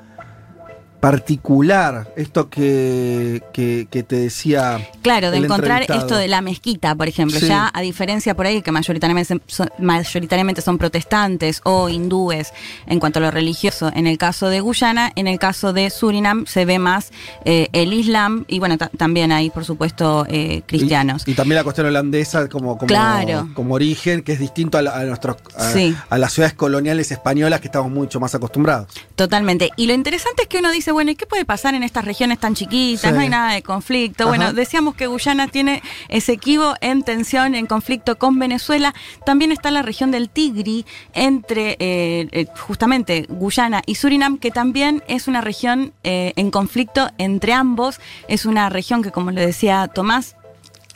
particular. 1.10 2.12
Esto 2.16 2.48
que, 2.48 3.42
que, 3.52 3.86
que 3.90 4.02
te 4.02 4.16
decía. 4.16 4.88
Claro, 5.02 5.30
de 5.30 5.38
encontrar 5.38 5.82
esto 5.82 6.16
de 6.16 6.28
la 6.28 6.40
mezquita, 6.40 6.94
por 6.94 7.08
ejemplo, 7.08 7.38
Sí. 7.38 7.46
ya 7.48 7.70
a 7.72 7.80
diferencia 7.80 8.34
por 8.34 8.46
ahí 8.46 8.62
que 8.62 8.72
mayoritariamente 8.72 9.40
son, 9.46 9.68
mayoritariamente 9.78 10.62
son 10.62 10.78
protestantes 10.78 11.60
o 11.64 11.88
hindúes 11.88 12.52
en 12.86 13.00
cuanto 13.00 13.18
a 13.18 13.22
lo 13.22 13.30
religioso, 13.30 13.90
en 13.94 14.06
el 14.06 14.18
caso 14.18 14.48
de 14.48 14.60
Guyana, 14.60 15.12
en 15.16 15.26
el 15.26 15.38
caso 15.38 15.72
de 15.72 15.90
Surinam 15.90 16.46
se 16.46 16.64
ve 16.64 16.78
más 16.78 17.10
eh, 17.44 17.68
el 17.72 17.92
Islam 17.92 18.44
y 18.48 18.58
bueno, 18.58 18.78
ta- 18.78 18.90
también 18.96 19.32
hay 19.32 19.50
por 19.50 19.64
supuesto 19.64 20.26
eh, 20.28 20.62
cristianos. 20.66 21.24
Y, 21.26 21.32
y 21.32 21.34
también 21.34 21.56
la 21.56 21.64
cuestión 21.64 21.86
holandesa 21.86 22.48
como, 22.48 22.76
como, 22.78 22.86
Claro. 22.88 23.48
como 23.54 23.74
origen, 23.74 24.22
que 24.22 24.32
es 24.32 24.38
distinto 24.38 24.78
a, 24.78 24.82
la- 24.82 24.96
a 24.96 25.04
nuestros, 25.04 25.36
a, 25.56 25.70
Sí. 25.72 25.94
a 26.08 26.18
las 26.18 26.32
ciudades 26.32 26.54
coloniales 26.54 27.10
españolas 27.10 27.60
que 27.60 27.68
estamos 27.68 27.90
mucho 27.90 28.20
más 28.20 28.34
acostumbrados. 28.34 28.88
Totalmente. 29.16 29.70
Y 29.76 29.86
lo 29.86 29.92
interesante 29.94 30.42
es 30.42 30.48
que 30.48 30.58
uno 30.58 30.70
dice, 30.70 30.92
bueno, 30.94 31.10
¿y 31.10 31.16
qué 31.16 31.26
puede 31.26 31.44
pasar 31.44 31.74
en 31.74 31.82
estas 31.82 32.04
regiones 32.04 32.38
tan 32.38 32.54
chiquitas? 32.54 33.12
No 33.12 33.20
hay 33.20 33.28
nada 33.28 33.52
de 33.52 33.62
conflicto. 33.62 34.26
Bueno, 34.26 34.52
decíamos 34.52 34.94
que 34.94 35.06
Guyana 35.06 35.48
tiene 35.48 35.82
Esequibo 36.08 36.74
en 36.80 37.02
tensión, 37.02 37.54
en 37.54 37.66
conflicto 37.66 38.16
con 38.16 38.38
Venezuela. 38.38 38.94
También 39.26 39.52
está 39.52 39.70
la 39.70 39.82
región 39.82 40.10
del 40.10 40.30
Tigri 40.30 40.86
entre 41.12 41.72
eh, 41.72 42.28
eh, 42.32 42.46
justamente 42.66 43.26
Guyana 43.28 43.82
y 43.84 43.96
Surinam, 43.96 44.38
que 44.38 44.50
también 44.50 45.02
es 45.08 45.28
una 45.28 45.40
región 45.40 45.92
eh, 46.04 46.32
en 46.36 46.50
conflicto 46.50 47.10
entre 47.18 47.52
ambos. 47.52 48.00
Es 48.28 48.46
una 48.46 48.70
región 48.70 49.02
que, 49.02 49.10
como 49.10 49.30
le 49.30 49.44
decía 49.44 49.88
Tomás, 49.88 50.36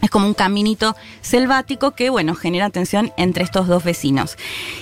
es 0.01 0.11
como 0.11 0.27
un 0.27 0.35
caminito 0.35 0.97
selvático 1.21 1.93
que, 1.93 2.11
bueno, 2.11 2.35
genera 2.35 2.71
tensión 2.71 3.13
entre 3.17 3.45
estos 3.45 3.67
dos 3.67 3.85
vecinos. 3.85 4.37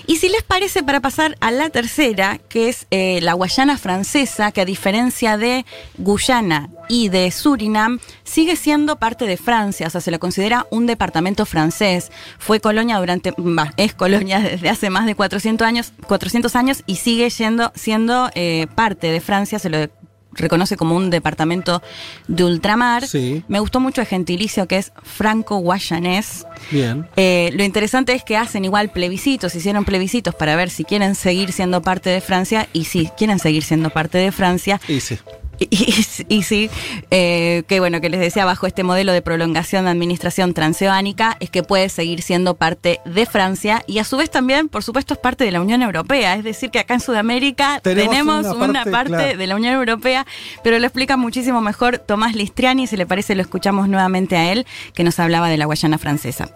Y 0.07 0.17
si 0.17 0.29
les 0.29 0.43
parece, 0.43 0.83
para 0.83 1.01
pasar 1.01 1.37
a 1.41 1.51
la 1.51 1.71
tercera, 1.71 2.39
que 2.49 2.69
es 2.69 2.87
eh, 2.91 3.21
la 3.23 3.33
Guayana 3.33 3.79
francesa, 3.79 4.53
que 4.53 4.61
a 4.61 4.65
diferencia 4.65 5.37
de 5.39 5.65
Guyana 5.99 6.69
y 6.89 7.09
de 7.09 7.31
Surinam, 7.31 7.99
sigue 8.25 8.57
siendo 8.57 8.97
parte 8.97 9.27
de 9.27 9.37
Francia, 9.37 9.87
o 9.87 9.91
sea, 9.91 10.01
se 10.01 10.11
lo 10.11 10.19
considera 10.19 10.67
un 10.71 10.87
departamento 10.87 11.47
francés. 11.47 12.13
Fue 12.39 12.61
colonia 12.61 12.99
durante, 12.99 13.33
bah, 13.37 13.73
es 13.77 13.95
colonia 13.95 14.41
desde 14.41 14.69
hace 14.69 14.91
más 14.91 15.07
de 15.07 15.15
400 15.15 15.67
años, 15.67 15.93
400 16.07 16.55
años 16.57 16.83
y 16.87 16.97
sigue 16.97 17.31
siendo, 17.31 17.73
siendo 17.75 18.31
eh, 18.35 18.67
parte 18.75 19.11
de 19.11 19.21
Francia, 19.21 19.59
se 19.59 19.71
lo 19.71 19.89
reconoce 20.37 20.77
como 20.77 20.97
un 20.97 21.11
departamento 21.11 21.83
de 22.29 22.45
ultramar. 22.45 23.07
Sí. 23.07 23.45
Me 23.49 23.61
gustó 23.61 23.81
mucho 23.81 24.01
el 24.01 24.07
gentilicio 24.07 24.67
que 24.67 24.79
es 24.79 24.93
franco-guayanés. 25.03 26.47
Bien. 26.71 27.07
Eh, 27.17 27.51
lo 27.55 27.65
interesante 27.65 28.13
es 28.13 28.23
que 28.23 28.37
hacen 28.37 28.65
igual 28.65 28.91
plebiscitos, 28.91 29.55
hicieron 29.55 29.85
plebiscitos 29.85 30.35
para 30.35 30.57
ver 30.57 30.71
si 30.71 30.85
quieren 30.85 31.15
seguir 31.15 31.53
siendo 31.53 31.83
parte 31.83 32.11
de 32.11 32.21
Francia 32.21 32.69
y 32.73 32.85
si 32.85 33.07
quieren 33.17 33.39
seguir 33.39 33.63
siendo 33.63 33.91
parte 33.91 34.19
de 34.19 34.33
Francia. 34.33 34.81
Y 34.89 35.01
sí. 35.01 35.19
Y, 36.29 36.43
sí, 36.43 36.71
eh, 37.11 37.63
que 37.67 37.81
bueno, 37.81 38.01
que 38.01 38.09
les 38.09 38.21
decía, 38.21 38.45
bajo 38.45 38.67
este 38.67 38.83
modelo 38.83 39.13
de 39.13 39.23
prolongación 39.23 39.85
de 39.85 39.91
administración 39.91 40.55
transoceánica, 40.55 41.37
es 41.41 41.51
que 41.51 41.63
puede 41.63 41.89
seguir 41.89 42.23
siendo 42.23 42.55
parte 42.55 43.01
de 43.05 43.27
Francia 43.27 43.83
y 43.87 43.99
a 43.99 44.05
su 44.05 44.17
vez 44.17 44.31
también, 44.31 44.69
por 44.69 44.83
supuesto, 44.83 45.15
es 45.15 45.21
parte 45.21 45.45
de 45.45 45.51
la 45.51 45.61
Unión 45.61 45.83
Europea. 45.83 46.35
Es 46.35 46.45
decir, 46.45 46.71
que 46.71 46.79
acá 46.79 46.95
en 46.95 47.01
Sudamérica 47.01 47.81
Tenemos 47.83 48.11
tenemos, 48.11 48.47
una 48.47 48.65
una 48.65 48.85
parte, 48.85 48.91
parte, 48.91 49.11
claro. 49.11 49.39
de 49.39 49.47
la 49.47 49.57
Unión 49.57 49.75
Europea, 49.75 50.27
pero 50.63 50.79
lo 50.79 50.87
explica 50.87 51.17
muchísimo 51.17 51.61
mejor 51.61 51.99
Tomás 51.99 52.35
Listriani, 52.35 52.87
si 52.87 52.97
le 52.97 53.07
parece, 53.07 53.35
lo 53.35 53.43
escuchamos 53.43 53.89
nuevamente 53.89 54.37
a 54.37 54.53
él, 54.53 54.67
que 54.95 55.05
nos 55.05 55.19
hablaba 55.19 55.49
de 55.49 55.57
la 55.57 55.67
Guayana 55.67 55.99
francesa. 55.99 56.49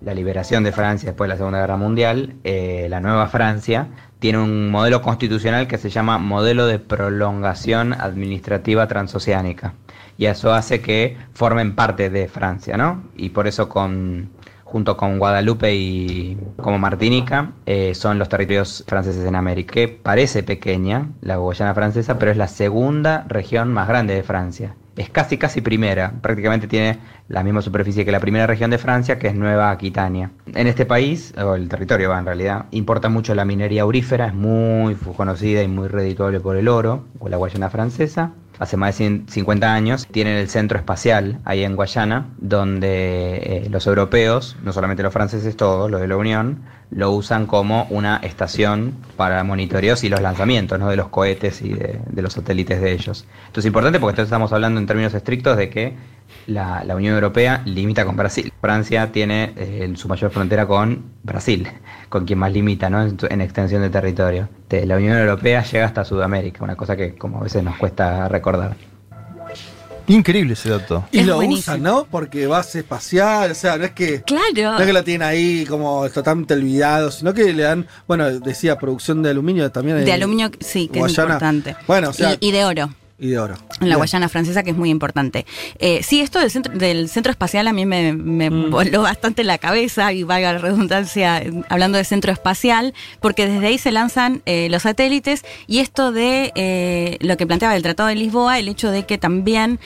la 0.00 0.14
liberación 0.14 0.64
de 0.64 0.72
Francia 0.72 1.10
después 1.10 1.28
de 1.28 1.34
la 1.34 1.36
Segunda 1.36 1.60
Guerra 1.60 1.76
Mundial, 1.76 2.34
eh, 2.44 2.86
la 2.90 3.00
nueva 3.00 3.28
Francia 3.28 3.88
tiene 4.22 4.38
un 4.38 4.70
modelo 4.70 5.02
constitucional 5.02 5.66
que 5.66 5.78
se 5.78 5.90
llama 5.90 6.16
modelo 6.16 6.66
de 6.68 6.78
prolongación 6.78 7.92
administrativa 7.92 8.86
transoceánica. 8.86 9.74
Y 10.16 10.26
eso 10.26 10.54
hace 10.54 10.80
que 10.80 11.16
formen 11.34 11.74
parte 11.74 12.08
de 12.08 12.28
Francia, 12.28 12.76
¿no? 12.76 13.02
Y 13.16 13.30
por 13.30 13.48
eso 13.48 13.68
con 13.68 14.30
junto 14.62 14.96
con 14.96 15.18
Guadalupe 15.18 15.74
y 15.74 16.38
como 16.56 16.78
Martinica, 16.78 17.50
eh, 17.66 17.96
son 17.96 18.20
los 18.20 18.28
territorios 18.28 18.84
franceses 18.86 19.26
en 19.26 19.34
América. 19.34 19.74
Que 19.74 19.88
parece 19.88 20.44
pequeña, 20.44 21.08
la 21.20 21.36
Guayana 21.36 21.74
francesa, 21.74 22.16
pero 22.16 22.30
es 22.30 22.36
la 22.36 22.48
segunda 22.48 23.24
región 23.28 23.72
más 23.72 23.88
grande 23.88 24.14
de 24.14 24.22
Francia. 24.22 24.76
Es 24.96 25.08
casi, 25.08 25.38
casi 25.38 25.62
primera. 25.62 26.12
Prácticamente 26.20 26.66
tiene 26.68 26.98
la 27.28 27.42
misma 27.42 27.62
superficie 27.62 28.04
que 28.04 28.12
la 28.12 28.20
primera 28.20 28.46
región 28.46 28.70
de 28.70 28.78
Francia, 28.78 29.18
que 29.18 29.28
es 29.28 29.34
Nueva 29.34 29.70
Aquitania. 29.70 30.30
En 30.54 30.66
este 30.66 30.84
país, 30.84 31.32
o 31.38 31.54
el 31.54 31.68
territorio 31.68 32.10
va 32.10 32.18
en 32.18 32.26
realidad, 32.26 32.66
importa 32.72 33.08
mucho 33.08 33.34
la 33.34 33.44
minería 33.46 33.82
aurífera, 33.82 34.26
es 34.26 34.34
muy 34.34 34.94
conocida 35.16 35.62
y 35.62 35.68
muy 35.68 35.88
redituable 35.88 36.40
por 36.40 36.56
el 36.56 36.68
oro, 36.68 37.04
o 37.18 37.28
la 37.28 37.38
Guayana 37.38 37.70
francesa. 37.70 38.32
Hace 38.58 38.76
más 38.76 38.94
de 38.94 39.04
100 39.04 39.26
50 39.28 39.74
años 39.74 40.06
tienen 40.10 40.36
el 40.36 40.48
centro 40.48 40.78
espacial 40.78 41.40
ahí 41.44 41.64
en 41.64 41.74
Guayana, 41.74 42.28
donde 42.38 43.36
eh, 43.36 43.68
los 43.70 43.86
europeos, 43.86 44.56
no 44.62 44.72
solamente 44.72 45.02
los 45.02 45.12
franceses, 45.12 45.56
todos, 45.56 45.90
los 45.90 46.00
de 46.00 46.08
la 46.08 46.16
Unión, 46.16 46.62
lo 46.90 47.10
usan 47.10 47.46
como 47.46 47.86
una 47.90 48.18
estación 48.18 48.94
para 49.16 49.42
monitoreos 49.44 50.04
y 50.04 50.10
los 50.10 50.20
lanzamientos 50.20 50.78
¿no? 50.78 50.88
de 50.88 50.96
los 50.96 51.08
cohetes 51.08 51.62
y 51.62 51.70
de, 51.70 52.00
de 52.06 52.22
los 52.22 52.34
satélites 52.34 52.80
de 52.80 52.92
ellos. 52.92 53.26
Esto 53.46 53.60
es 53.60 53.66
importante 53.66 53.98
porque 53.98 54.12
entonces 54.12 54.28
estamos 54.28 54.52
hablando 54.52 54.78
en 54.78 54.86
términos 54.86 55.14
estrictos 55.14 55.56
de 55.56 55.70
que 55.70 55.96
la, 56.46 56.82
la 56.84 56.96
Unión 56.96 57.14
Europea 57.14 57.62
limita 57.64 58.04
con 58.04 58.16
Brasil. 58.16 58.52
Francia 58.60 59.12
tiene 59.12 59.52
eh, 59.56 59.92
su 59.96 60.08
mayor 60.08 60.30
frontera 60.30 60.66
con 60.66 61.04
Brasil, 61.22 61.68
con 62.08 62.24
quien 62.24 62.38
más 62.38 62.52
limita 62.52 62.90
¿no? 62.90 63.02
en, 63.02 63.40
extensión 63.40 63.82
de 63.82 63.90
territorio. 63.90 64.48
De 64.68 64.86
la 64.86 64.96
Unión 64.96 65.18
Europea 65.18 65.62
llega 65.64 65.86
hasta 65.86 66.04
Sudamérica, 66.04 66.64
una 66.64 66.76
cosa 66.76 66.96
que 66.96 67.14
como 67.14 67.38
a 67.38 67.42
veces 67.42 67.62
nos 67.62 67.76
cuesta 67.76 68.28
recordar. 68.28 68.76
Increíble 70.08 70.54
ese 70.54 70.68
dato. 70.68 71.04
Y 71.12 71.20
Es 71.20 71.26
lo 71.26 71.36
buenísimo. 71.36 71.74
usan, 71.74 71.82
¿no? 71.82 72.06
Porque 72.10 72.46
base 72.48 72.80
espacial, 72.80 73.52
o 73.52 73.54
sea, 73.54 73.78
no 73.78 73.84
es 73.84 73.92
que. 73.92 74.22
Claro. 74.22 74.72
No 74.72 74.80
es 74.80 74.86
que 74.86 74.92
lo 74.92 75.04
tienen 75.04 75.26
ahí 75.26 75.64
como 75.64 76.08
totalmente 76.10 76.54
olvidado, 76.54 77.10
sino 77.12 77.32
que 77.32 77.52
le 77.52 77.62
dan, 77.62 77.86
bueno, 78.08 78.28
decía 78.40 78.76
producción 78.78 79.22
de 79.22 79.30
aluminio 79.30 79.70
también. 79.70 80.04
De 80.04 80.12
aluminio, 80.12 80.50
sí, 80.58 80.88
que 80.88 80.98
es 80.98 81.16
importante. 81.16 81.76
Bueno, 81.86 82.10
o 82.10 82.12
sea, 82.12 82.36
y, 82.40 82.48
y 82.48 82.50
de 82.50 82.64
oro. 82.64 82.90
Y 83.18 83.28
de 83.28 83.38
oro. 83.38 83.54
En 83.54 83.88
la 83.88 83.94
Bien. 83.94 83.98
Guayana 83.98 84.28
francesa, 84.28 84.62
que 84.62 84.70
es 84.70 84.76
muy 84.76 84.90
importante. 84.90 85.46
Eh, 85.78 86.02
sí, 86.02 86.20
esto 86.20 86.38
del 86.40 86.50
centro, 86.50 86.72
del 86.76 87.08
centro 87.08 87.30
espacial 87.30 87.68
a 87.68 87.72
mí 87.72 87.86
me, 87.86 88.12
me 88.12 88.50
Mm. 88.50 88.70
voló 88.70 89.02
bastante 89.02 89.44
la 89.44 89.58
cabeza, 89.58 90.12
y 90.12 90.22
valga 90.24 90.52
la 90.52 90.58
redundancia, 90.58 91.42
hablando 91.68 91.98
de 91.98 92.04
centro 92.04 92.32
espacial, 92.32 92.94
porque 93.20 93.46
desde 93.46 93.66
ahí 93.66 93.78
se 93.78 93.92
lanzan 93.92 94.42
eh, 94.46 94.68
los 94.70 94.82
satélites, 94.82 95.44
y 95.66 95.78
esto 95.78 96.12
de 96.12 96.52
eh, 96.54 97.16
lo 97.20 97.36
que 97.36 97.46
planteaba 97.46 97.76
el 97.76 97.82
Tratado 97.82 98.08
de 98.08 98.16
Lisboa, 98.16 98.58
el 98.58 98.68
hecho 98.68 98.90
de 98.90 99.04
que 99.06 99.18
también 99.18 99.78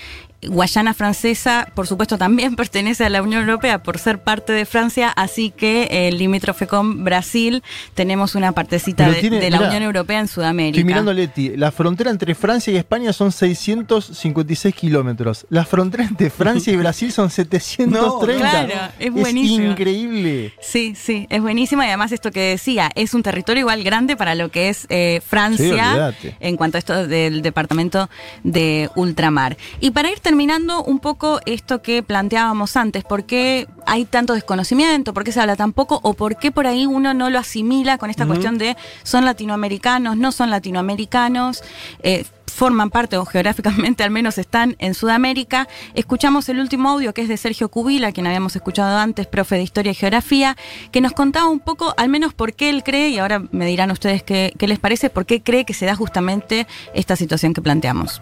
Guayana 0.43 0.95
francesa, 0.95 1.67
por 1.75 1.87
supuesto, 1.87 2.19
también 2.19 2.57
pertenece 2.57 3.05
a 3.05 3.09
la 3.11 3.23
Unión 3.23 3.43
Europea 3.49 3.83
por 3.83 3.99
ser 3.99 4.19
parte 4.23 4.53
de 4.53 4.65
Francia, 4.67 5.09
así 5.09 5.51
que 5.51 5.89
eh, 5.91 6.13
limítrofe 6.13 6.67
con 6.67 7.05
Brasil, 7.05 7.63
tenemos 7.95 8.35
una 8.35 8.53
partecita 8.53 9.09
de, 9.11 9.21
tiene- 9.21 9.41
de 9.41 9.51
la 9.51 9.59
mirá, 9.59 9.69
Unión 9.71 9.83
Europea 9.85 10.21
en 10.21 10.29
Sudamérica. 10.29 10.79
Estoy 10.79 10.85
mirando 10.85 11.13
Leti. 11.13 11.57
La 11.57 11.73
frontera 11.73 12.11
entre 12.11 12.35
Francia 12.35 12.73
y 12.73 12.77
España 12.77 13.13
son 13.13 13.33
656 13.33 14.75
kilómetros. 14.75 15.47
La 15.49 15.65
frontera 15.65 16.05
entre 16.05 16.31
Francia 16.31 16.73
y 16.73 16.77
Brasil 16.77 17.11
son 17.13 17.31
730. 17.31 18.39
Claro, 18.67 18.93
es 18.99 19.13
buenísimo. 19.13 19.71
increíble. 19.71 20.53
Sí, 20.61 20.95
sí, 20.95 21.27
es 21.31 21.41
buenísima 21.41 21.85
y 21.85 21.89
además 21.89 22.13
esto 22.13 22.31
que 22.31 22.41
decía, 22.51 22.91
es 22.95 23.15
un 23.15 23.23
territorio 23.23 23.61
igual 23.63 23.83
grande 23.85 24.17
para 24.17 24.35
lo 24.35 24.51
que 24.51 24.69
es 24.69 24.87
eh, 24.91 25.21
Francia 25.27 26.15
en 26.41 26.57
cuanto 26.57 26.77
a 26.77 26.81
esto 26.81 27.07
del 27.07 27.43
departamento 27.43 28.09
de 28.45 28.91
ultramar. 28.97 29.57
Y 29.81 29.91
para 29.91 30.11
ir 30.11 30.21
terminando 30.27 30.83
un 30.83 30.99
poco 30.99 31.39
esto 31.47 31.83
que 31.83 32.03
planteábamos 32.03 32.77
antes, 32.77 33.05
¿por 33.05 33.27
qué 33.27 33.69
hay 33.87 34.07
tanto 34.07 34.33
desconocimiento? 34.33 35.15
¿Por 35.15 35.23
qué 35.23 35.31
se 35.31 35.41
habla 35.41 35.55
tan 35.55 35.73
poco? 35.73 36.01
¿O 36.03 36.15
por 36.15 36.37
qué 36.37 36.51
por 36.51 36.67
ahí 36.67 36.85
uno 36.85 37.15
no 37.15 37.31
lo 37.31 37.39
asimila 37.39 37.97
con 37.97 38.11
esta 38.11 38.27
cuestión 38.27 38.59
de 38.59 38.77
son 39.05 39.25
latinoamericanos, 39.25 40.17
no 40.17 40.33
son 40.33 40.51
latinoamericanos? 40.51 41.63
Eh, 42.03 42.25
forman 42.49 42.91
parte 42.91 43.17
o 43.19 43.25
geográficamente 43.25 44.03
al 44.03 44.11
menos 44.11 44.37
están 44.39 44.75
en 44.81 44.95
Sudamérica. 44.95 45.69
Escuchamos 45.95 46.49
el 46.49 46.59
último 46.59 46.89
audio 46.89 47.15
que 47.15 47.23
es 47.23 47.29
de 47.29 47.37
Sergio 47.37 47.69
Cubila, 47.69 48.11
quien 48.11 48.27
habíamos 48.27 48.57
escuchado 48.57 48.99
antes, 48.99 49.29
profe 49.29 49.55
de 49.55 49.63
Historia 49.63 49.93
y 49.93 49.95
Geografía, 49.95 50.57
que 50.91 51.01
nos 51.01 51.13
contaba 51.13 51.49
un 51.49 51.61
poco 51.61 51.95
al 51.97 52.09
menos 52.09 52.35
por 52.35 52.53
qué 52.55 52.69
él 52.71 52.83
cree, 52.83 53.11
y 53.11 53.19
ahora 53.19 53.45
me 53.53 53.67
dirán 53.67 53.93
ustedes 53.93 54.25
qué, 54.25 54.53
qué 54.59 54.67
les 54.67 54.81
parece, 54.81 55.09
por 55.09 55.25
qué 55.25 55.41
cree 55.41 55.65
que 55.65 55.73
se 55.73 55.87
da 55.87 55.95
justamente 55.95 56.67
esta 56.95 57.15
situación 57.15 57.55
que 57.55 57.63
planteamos. 57.63 58.21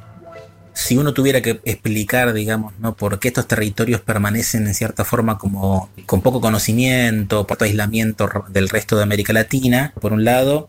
Si 0.74 0.96
uno 0.96 1.14
tuviera 1.14 1.40
que 1.40 1.60
explicar, 1.64 2.32
digamos, 2.32 2.74
¿no? 2.80 2.94
por 2.94 3.18
qué 3.20 3.28
estos 3.28 3.46
territorios 3.46 4.00
permanecen 4.00 4.66
en 4.66 4.74
cierta 4.74 5.04
forma 5.04 5.38
como 5.38 5.88
con 6.04 6.20
poco 6.20 6.40
conocimiento, 6.40 7.46
por 7.46 7.62
aislamiento 7.62 8.28
del 8.48 8.68
resto 8.68 8.96
de 8.96 9.04
América 9.04 9.32
Latina, 9.32 9.94
por 10.00 10.12
un 10.12 10.24
lado, 10.24 10.68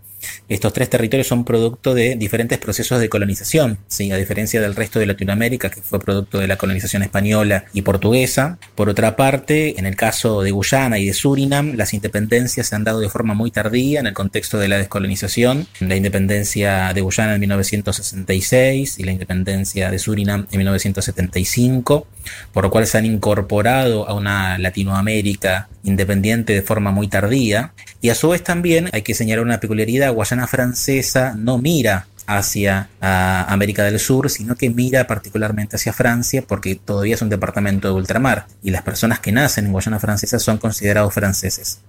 estos 0.50 0.74
tres 0.74 0.90
territorios 0.90 1.28
son 1.28 1.46
producto 1.46 1.94
de 1.94 2.16
diferentes 2.16 2.58
procesos 2.58 3.00
de 3.00 3.10
colonización, 3.10 3.80
a 4.12 4.18
diferencia 4.18 4.62
del 4.62 4.76
resto 4.76 5.00
de 5.00 5.06
Latinoamérica, 5.06 5.70
que 5.70 5.82
fue 5.82 6.00
producto 6.00 6.40
de 6.40 6.48
la 6.48 6.58
colonización 6.58 7.04
española 7.04 7.66
y 7.74 7.82
portuguesa. 7.82 8.58
Por 8.76 8.90
otra 8.90 9.16
parte, 9.16 9.80
en 9.80 9.86
el 9.86 9.96
caso 9.96 10.42
de 10.42 10.52
Guyana 10.52 11.00
y 11.00 11.08
de 11.08 11.14
Surinam, 11.14 11.76
las 11.76 11.94
independencias 11.94 12.68
se 12.68 12.76
han 12.76 12.84
dado 12.84 13.00
de 13.00 13.10
forma 13.10 13.34
muy 13.34 13.52
tardía 13.52 14.00
en 14.00 14.08
el 14.08 14.14
contexto 14.14 14.58
de 14.58 14.68
la 14.68 14.78
descolonización. 14.78 15.68
La 15.80 15.96
independencia 15.96 16.94
de 16.94 17.02
Guyana 17.02 17.36
en 17.36 17.42
1966 17.42 19.00
y 19.00 19.04
la 19.04 19.12
independencia 19.12 19.90
de 19.90 20.00
Surinam 20.00 20.48
en 20.52 20.58
1975, 20.58 22.08
por 22.54 22.64
lo 22.64 22.70
cual 22.70 22.88
se 22.88 22.98
han 22.98 23.06
incorporado 23.06 24.08
a 24.08 24.14
una 24.14 24.58
Latinoamérica 24.58 25.70
independiente 25.84 26.54
de 26.54 26.62
forma 26.62 26.92
muy 26.92 27.08
tardía. 27.08 27.74
Y 28.02 28.10
a 28.10 28.16
su 28.16 28.30
vez 28.30 28.44
también 28.44 28.90
hay 28.94 29.02
que 29.02 29.14
señalar 29.14 29.44
una 29.44 29.60
peculiaridad, 29.60 30.14
Guayana 30.14 30.48
francesa 30.48 31.36
no 31.38 31.58
mira 31.58 32.08
hacia 32.28 32.90
ah, 33.02 33.46
América 33.50 33.84
del 33.84 34.00
Sur, 34.00 34.30
sino 34.30 34.56
que 34.56 34.70
mira 34.70 35.06
particularmente 35.08 35.76
hacia 35.76 35.94
Francia 35.94 36.44
porque 36.48 36.76
todavía 36.76 37.16
es 37.16 37.22
un 37.22 37.30
departamento 37.30 37.88
de 37.88 37.94
ultramar 37.94 38.48
y 38.64 38.72
las 38.72 38.82
personas 38.82 39.20
que 39.20 39.32
nacen 39.32 39.66
en 39.66 39.72
Guayana 39.72 40.00
francesa 40.00 40.40
son 40.40 40.58
considerados 40.58 41.14
franceses. 41.14 41.80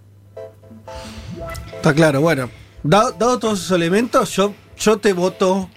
Está 1.75 1.95
claro, 1.95 2.21
bueno. 2.21 2.51
Dado, 2.83 3.13
dado 3.13 3.39
todos 3.39 3.61
esos 3.61 3.73
elementos, 3.73 4.37
yo 4.37 4.55
yo 4.79 4.99
te 4.99 5.13
voto 5.13 5.69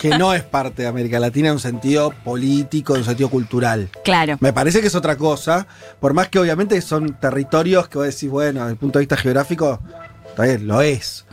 que 0.00 0.16
no 0.18 0.32
es 0.34 0.42
parte 0.42 0.82
de 0.82 0.88
América 0.88 1.18
Latina 1.20 1.48
en 1.48 1.54
un 1.54 1.60
sentido 1.60 2.10
político, 2.24 2.94
en 2.94 3.00
un 3.00 3.04
sentido 3.06 3.28
cultural. 3.28 3.88
Claro. 4.04 4.36
Me 4.40 4.52
parece 4.52 4.80
que 4.80 4.86
es 4.86 4.94
otra 4.94 5.16
cosa, 5.16 5.66
por 6.00 6.14
más 6.14 6.28
que 6.28 6.38
obviamente 6.38 6.80
son 6.80 7.14
territorios 7.20 7.88
que 7.88 7.98
vos 7.98 8.06
decís, 8.06 8.30
bueno, 8.30 8.60
desde 8.60 8.72
el 8.72 8.78
punto 8.78 8.98
de 8.98 9.02
vista 9.02 9.16
geográfico, 9.16 9.80
está 10.28 10.44
bien, 10.44 10.66
lo 10.66 10.80
es. 10.80 11.26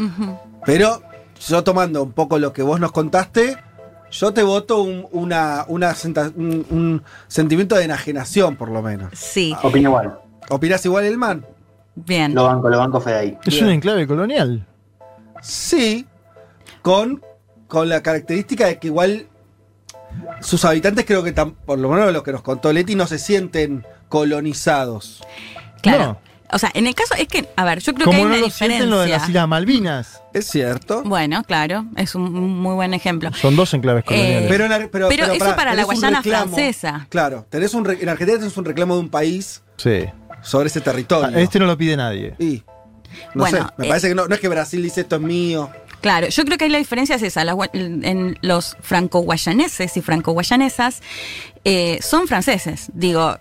Pero 0.66 1.02
yo 1.48 1.64
tomando 1.64 2.04
un 2.04 2.12
poco 2.12 2.38
lo 2.40 2.52
que 2.54 2.62
vos 2.64 2.80
nos 2.80 2.92
contaste, 2.92 3.58
yo 4.12 4.34
te 4.34 4.44
voto 4.44 4.82
un, 4.82 5.08
una, 5.12 5.66
una 5.68 5.94
senta- 5.96 6.32
un, 6.36 6.66
un 6.70 7.04
sentimiento 7.28 7.76
de 7.76 7.84
enajenación, 7.86 8.56
por 8.56 8.70
lo 8.70 8.82
menos. 8.82 9.12
Sí, 9.14 9.56
Opino 9.64 9.90
igual. 9.90 10.20
¿Opinás 10.50 10.86
igual, 10.86 11.06
Elman? 11.06 11.46
bien. 11.96 12.36
Lo 12.36 12.44
banco, 12.44 12.70
lo 12.70 12.78
banco 12.78 13.00
Fede 13.00 13.16
ahí. 13.18 13.38
Es 13.46 13.54
Bien. 13.54 13.66
un 13.68 13.72
enclave 13.72 14.06
colonial. 14.06 14.66
Sí, 15.42 16.06
con, 16.86 17.24
con 17.68 17.90
la 17.90 18.04
característica 18.04 18.68
de 18.68 18.78
que 18.78 18.86
igual 18.88 19.26
sus 20.40 20.64
habitantes 20.66 21.04
creo 21.04 21.24
que, 21.24 21.34
por 21.34 21.80
lo 21.80 21.90
menos 21.90 22.14
lo 22.14 22.22
que 22.22 22.32
nos 22.32 22.44
contó 22.44 22.72
Leti, 22.72 22.94
no 22.94 23.08
se 23.08 23.18
sienten 23.18 23.84
colonizados. 24.08 25.24
Claro. 25.82 26.04
No. 26.06 26.26
O 26.52 26.60
sea, 26.60 26.70
en 26.76 26.86
el 26.86 26.94
caso 26.94 27.16
es 27.16 27.28
que, 27.28 27.50
a 27.56 27.66
ver, 27.66 27.80
yo 27.80 27.96
creo 27.96 28.06
Como 28.06 28.18
que 28.20 28.22
hay 28.22 28.24
no 28.30 28.36
una 28.36 28.46
lo 28.46 28.50
sienten 28.52 28.90
lo 28.92 29.00
de 29.00 29.08
las 29.08 29.28
Islas 29.28 29.48
Malvinas. 29.48 30.22
Es 30.32 30.46
cierto. 30.46 31.02
Bueno, 31.04 31.44
claro, 31.44 31.86
es 31.98 32.14
un 32.14 32.32
muy 32.60 32.76
buen 32.76 32.94
ejemplo. 32.94 33.34
Son 33.34 33.56
dos 33.56 33.74
enclaves 33.74 34.04
coloniales. 34.04 34.48
Pero, 34.48 34.66
en 34.66 34.70
la- 34.70 34.88
pero, 34.92 35.10
Pero 35.10 35.26
eso 35.34 35.56
para 35.56 35.74
la 35.74 35.82
tenés 35.84 35.86
un 35.88 35.94
Guayana 35.96 36.18
reclamo. 36.22 36.54
francesa. 36.56 37.08
Claro, 37.10 37.48
tenés 37.50 37.74
un 37.74 37.90
en 37.90 38.10
Argentina 38.10 38.38
tenés 38.38 38.56
un 38.58 38.66
reclamo 38.66 38.94
de 38.94 39.00
un 39.00 39.10
país 39.10 39.64
sí. 39.78 40.06
sobre 40.44 40.68
ese 40.68 40.82
territorio. 40.82 41.36
Ah, 41.36 41.42
Este 41.42 41.58
no 41.58 41.66
lo 41.66 41.76
pide 41.76 41.98
nadie. 41.98 42.36
Y, 42.38 42.62
no 43.34 43.42
Bueno, 43.42 43.58
sé, 43.58 43.64
me 43.80 43.86
eh, 43.88 43.90
parece 43.90 44.10
que 44.10 44.16
no, 44.16 44.28
no 44.28 44.36
es 44.36 44.40
que 44.40 44.48
Brasil 44.48 44.84
dice 44.84 45.02
esto 45.02 45.16
es 45.16 45.22
mío. 45.24 45.72
Claro, 46.02 46.28
yo 46.28 46.46
creo 46.46 46.58
que 46.58 46.66
ahí 46.66 46.72
la 46.72 46.78
diferencia 46.78 47.16
es 47.16 47.24
esa. 47.24 47.44
En 47.74 48.38
los 48.42 48.78
franco-guayaneses 48.82 49.98
y 49.98 50.02
franco-guayanesas 50.02 51.02
eh, 51.64 52.00
son 52.02 52.28
franceses. 52.28 52.92
Digo, 52.94 53.38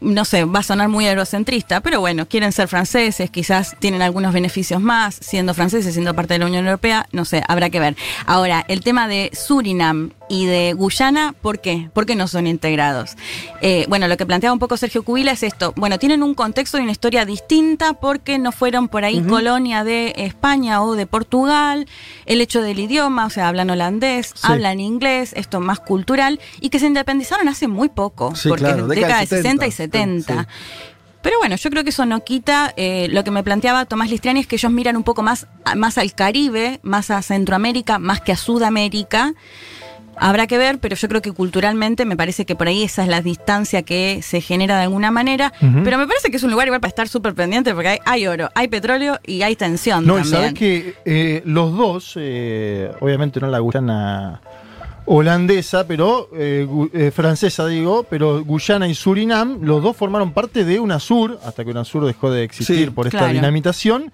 no 0.00 0.24
sé, 0.24 0.44
va 0.44 0.60
a 0.60 0.62
sonar 0.62 0.88
muy 0.88 1.06
eurocentrista, 1.06 1.80
pero 1.80 2.00
bueno, 2.00 2.26
quieren 2.26 2.52
ser 2.52 2.68
franceses, 2.68 3.30
quizás 3.30 3.76
tienen 3.78 4.02
algunos 4.02 4.32
beneficios 4.32 4.80
más, 4.80 5.16
siendo 5.20 5.54
franceses, 5.54 5.94
siendo 5.94 6.14
parte 6.14 6.34
de 6.34 6.40
la 6.40 6.46
Unión 6.46 6.66
Europea, 6.66 7.06
no 7.12 7.24
sé, 7.24 7.42
habrá 7.48 7.70
que 7.70 7.80
ver. 7.80 7.96
Ahora, 8.26 8.64
el 8.68 8.82
tema 8.82 9.08
de 9.08 9.30
Surinam 9.32 10.12
y 10.28 10.46
de 10.46 10.72
Guyana, 10.72 11.34
¿por 11.40 11.60
qué? 11.60 11.90
¿Por 11.92 12.06
qué 12.06 12.16
no 12.16 12.28
son 12.28 12.46
integrados? 12.46 13.16
Eh, 13.60 13.84
bueno, 13.88 14.08
lo 14.08 14.16
que 14.16 14.24
planteaba 14.26 14.52
un 14.52 14.58
poco 14.58 14.76
Sergio 14.76 15.02
Cubila 15.02 15.32
es 15.32 15.42
esto. 15.42 15.72
Bueno, 15.76 15.98
tienen 15.98 16.22
un 16.22 16.34
contexto 16.34 16.78
y 16.78 16.82
una 16.82 16.92
historia 16.92 17.24
distinta 17.24 17.92
porque 17.94 18.38
no 18.38 18.50
fueron 18.52 18.88
por 18.88 19.04
ahí 19.04 19.20
colonia 19.22 19.84
de 19.84 20.14
España 20.16 20.82
o 20.82 20.94
de 20.94 21.06
Portugal. 21.06 21.86
El 22.26 22.40
hecho 22.40 22.62
del 22.62 22.78
idioma, 22.78 23.26
o 23.26 23.30
sea, 23.30 23.48
hablan 23.48 23.70
holandés, 23.70 24.32
Sí. 24.34 24.40
hablan 24.42 24.80
inglés, 24.80 25.32
esto 25.36 25.60
más 25.60 25.80
cultural, 25.80 26.40
y 26.60 26.70
que 26.70 26.78
se 26.78 26.86
independizaron 26.86 27.48
hace 27.48 27.68
muy 27.68 27.88
poco, 27.88 28.34
Sí, 28.34 28.48
porque 28.48 28.64
claro, 28.64 28.84
es 28.92 29.00
década 29.00 29.20
de 29.20 29.26
60 29.26 29.66
y 29.66 29.70
70, 29.70 30.32
70. 30.34 30.42
sí. 30.42 30.48
Pero 31.22 31.38
bueno, 31.38 31.56
yo 31.56 31.70
creo 31.70 31.84
que 31.84 31.88
eso 31.90 32.04
no 32.04 32.22
quita 32.22 32.74
eh, 32.76 33.08
lo 33.10 33.24
que 33.24 33.30
me 33.30 33.42
planteaba 33.42 33.86
Tomás 33.86 34.10
Listriani 34.10 34.40
es 34.40 34.46
que 34.46 34.56
ellos 34.56 34.70
miran 34.70 34.94
un 34.94 35.04
poco 35.04 35.22
más, 35.22 35.46
más 35.74 35.96
al 35.96 36.12
Caribe, 36.14 36.80
más 36.82 37.10
a 37.10 37.22
Centroamérica, 37.22 37.98
más 37.98 38.20
que 38.20 38.32
a 38.32 38.36
Sudamérica. 38.36 39.32
Habrá 40.16 40.46
que 40.46 40.58
ver, 40.58 40.78
pero 40.78 40.96
yo 40.96 41.08
creo 41.08 41.22
que 41.22 41.32
culturalmente 41.32 42.04
me 42.04 42.16
parece 42.16 42.44
que 42.46 42.54
por 42.56 42.68
ahí 42.68 42.82
esa 42.82 43.02
es 43.02 43.08
la 43.08 43.20
distancia 43.20 43.82
que 43.82 44.20
se 44.22 44.40
genera 44.40 44.76
de 44.76 44.84
alguna 44.84 45.10
manera. 45.10 45.52
Pero 45.60 45.98
me 45.98 46.06
parece 46.06 46.30
que 46.30 46.36
es 46.36 46.42
un 46.42 46.50
lugar 46.50 46.66
igual 46.68 46.80
para 46.80 46.88
estar 46.88 47.08
súper 47.08 47.34
pendiente 47.34 47.74
porque 47.74 47.88
hay, 47.88 47.98
hay 48.04 48.26
oro, 48.26 48.50
hay 48.54 48.68
petróleo 48.68 49.18
y 49.26 49.42
hay 49.42 49.56
tensión. 49.56 50.06
No, 50.06 50.14
y 50.18 50.22
también. 50.22 50.36
sabes 50.40 50.54
que 50.54 50.94
eh, 51.04 51.42
los 51.44 51.76
dos, 51.76 52.14
eh, 52.16 52.90
obviamente 53.00 53.40
no 53.40 53.48
la 53.48 53.58
Guyana 53.58 54.40
holandesa, 55.06 55.86
pero 55.86 56.28
eh, 56.34 56.66
eh, 56.92 57.10
francesa 57.14 57.66
digo, 57.66 58.04
pero 58.08 58.42
Guyana 58.44 58.88
y 58.88 58.94
Surinam, 58.94 59.58
los 59.62 59.82
dos 59.82 59.96
formaron 59.96 60.32
parte 60.32 60.64
de 60.64 60.80
UNASUR, 60.80 61.38
hasta 61.44 61.64
que 61.64 61.70
UNASUR 61.70 62.06
dejó 62.06 62.30
de 62.30 62.44
existir 62.44 62.86
Sí, 62.86 62.90
por 62.90 63.06
esta 63.06 63.18
claro. 63.18 63.34
dinamitación. 63.34 64.12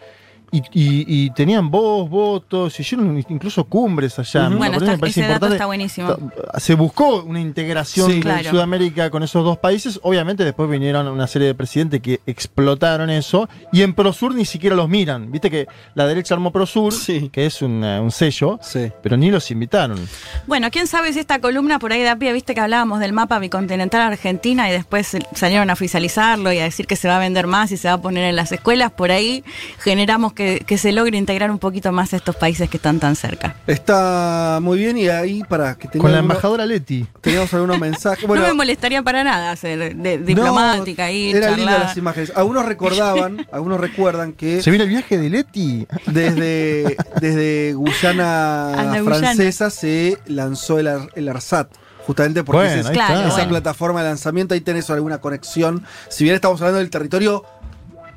Y, 0.52 0.58
y- 0.72 1.04
y 1.26 1.30
tenían 1.30 1.70
voz, 1.70 2.10
votos, 2.10 2.78
hicieron 2.80 3.16
incluso 3.28 3.64
cumbres 3.64 4.18
allá. 4.18 4.48
Bueno, 4.48 4.58
parece- 4.60 4.80
me 4.80 4.86
está- 4.86 4.98
parece 5.00 5.20
ese 5.20 5.28
dato 5.30 5.46
está 5.48 5.66
buenísimo. 5.66 6.16
Se 6.58 6.74
buscó 6.74 7.22
una 7.22 7.40
integración 7.40 8.08
Sí. 8.10 8.16
de 8.16 8.20
Claro. 8.20 8.50
Sudamérica 8.50 9.10
con 9.10 9.22
esos 9.22 9.44
dos 9.44 9.58
países. 9.58 10.00
Obviamente 10.02 10.44
después 10.44 10.68
vinieron 10.68 11.06
una 11.08 11.26
serie 11.26 11.46
de 11.48 11.54
presidentes 11.54 12.00
que 12.00 12.20
explotaron 12.26 13.10
eso. 13.10 13.48
Y 13.72 13.82
en 13.82 13.94
Prosur 13.94 14.34
ni 14.34 14.44
siquiera 14.44 14.74
los 14.74 14.88
miran. 14.88 15.30
Viste 15.30 15.50
que 15.50 15.68
la 15.94 16.06
derecha 16.06 16.34
armó 16.34 16.50
Prosur, 16.50 16.92
Sí. 16.92 17.28
que 17.32 17.46
es 17.46 17.62
un, 17.62 17.84
eh, 17.84 18.00
un 18.00 18.10
sello, 18.10 18.58
Sí. 18.60 18.90
pero 19.02 19.16
ni 19.16 19.30
los 19.30 19.50
invitaron. 19.50 19.98
Bueno, 20.46 20.68
quién 20.72 20.86
sabe 20.88 21.12
si 21.12 21.20
esta 21.20 21.38
columna 21.40 21.78
por 21.78 21.92
ahí 21.92 22.02
da 22.02 22.16
pie, 22.16 22.32
viste 22.32 22.54
que 22.54 22.60
hablábamos 22.60 22.98
del 23.00 23.12
mapa 23.12 23.38
bicontinental 23.38 24.00
Argentina 24.02 24.68
y 24.68 24.72
después 24.72 25.06
se- 25.06 25.26
salieron 25.34 25.70
a 25.70 25.74
oficializarlo 25.74 26.52
y 26.52 26.58
a 26.58 26.64
decir 26.64 26.86
que 26.86 26.96
se 26.96 27.06
va 27.06 27.16
a 27.16 27.20
vender 27.20 27.46
más 27.46 27.70
y 27.72 27.76
se 27.76 27.86
va 27.88 27.94
a 27.94 28.02
poner 28.02 28.24
en 28.24 28.34
las 28.36 28.50
escuelas, 28.52 28.90
por 28.90 29.10
ahí 29.12 29.44
generamos 29.78 30.32
que, 30.32 30.39
que 30.66 30.78
se 30.78 30.92
logre 30.92 31.18
integrar 31.18 31.50
un 31.50 31.58
poquito 31.58 31.92
más 31.92 32.12
a 32.12 32.16
estos 32.16 32.34
países 32.36 32.68
que 32.70 32.76
están 32.78 32.98
tan 33.00 33.14
cerca. 33.16 33.56
Está 33.66 34.58
muy 34.62 34.78
bien 34.78 34.96
y 34.96 35.08
ahí 35.08 35.42
para 35.48 35.74
que 35.76 35.88
Con 35.98 36.12
la 36.12 36.18
embajadora 36.20 36.64
Leti. 36.66 37.06
teníamos 37.20 37.52
algunos 37.54 37.78
mensajes. 37.80 38.26
Bueno, 38.26 38.42
no 38.42 38.48
me 38.48 38.54
molestaría 38.54 39.02
para 39.02 39.22
nada 39.24 39.54
ser 39.56 39.94
de- 39.96 40.18
diplomática 40.18 41.06
no, 41.06 41.12
y 41.12 41.30
Era 41.32 41.50
linda 41.56 41.78
las 41.78 41.96
imágenes. 41.96 42.32
Algunos 42.34 42.64
recordaban, 42.64 43.46
algunos 43.52 43.78
recuerdan 43.80 44.32
que 44.32 44.62
Se 44.62 44.70
viene 44.70 44.84
el 44.84 44.90
viaje 44.90 45.18
de 45.18 45.28
Leti. 45.30 45.86
desde, 46.06 46.96
desde 47.20 47.74
Guyana 47.74 49.00
francesa 49.04 49.70
se 49.70 50.18
lanzó 50.26 50.78
el, 50.78 50.88
Ar- 50.88 51.08
el 51.14 51.28
ARSAT. 51.28 51.68
Justamente 52.06 52.42
porque 52.42 52.66
Bueno, 52.66 52.90
Claro, 52.90 53.12
está. 53.14 53.22
esa 53.26 53.32
bueno. 53.34 53.48
plataforma 53.50 54.02
de 54.02 54.08
lanzamiento, 54.08 54.54
ahí 54.54 54.60
tenés 54.62 54.88
alguna 54.90 55.18
conexión. 55.18 55.84
Si 56.08 56.24
bien 56.24 56.34
estamos 56.34 56.60
hablando 56.60 56.78
del 56.80 56.90
territorio 56.90 57.44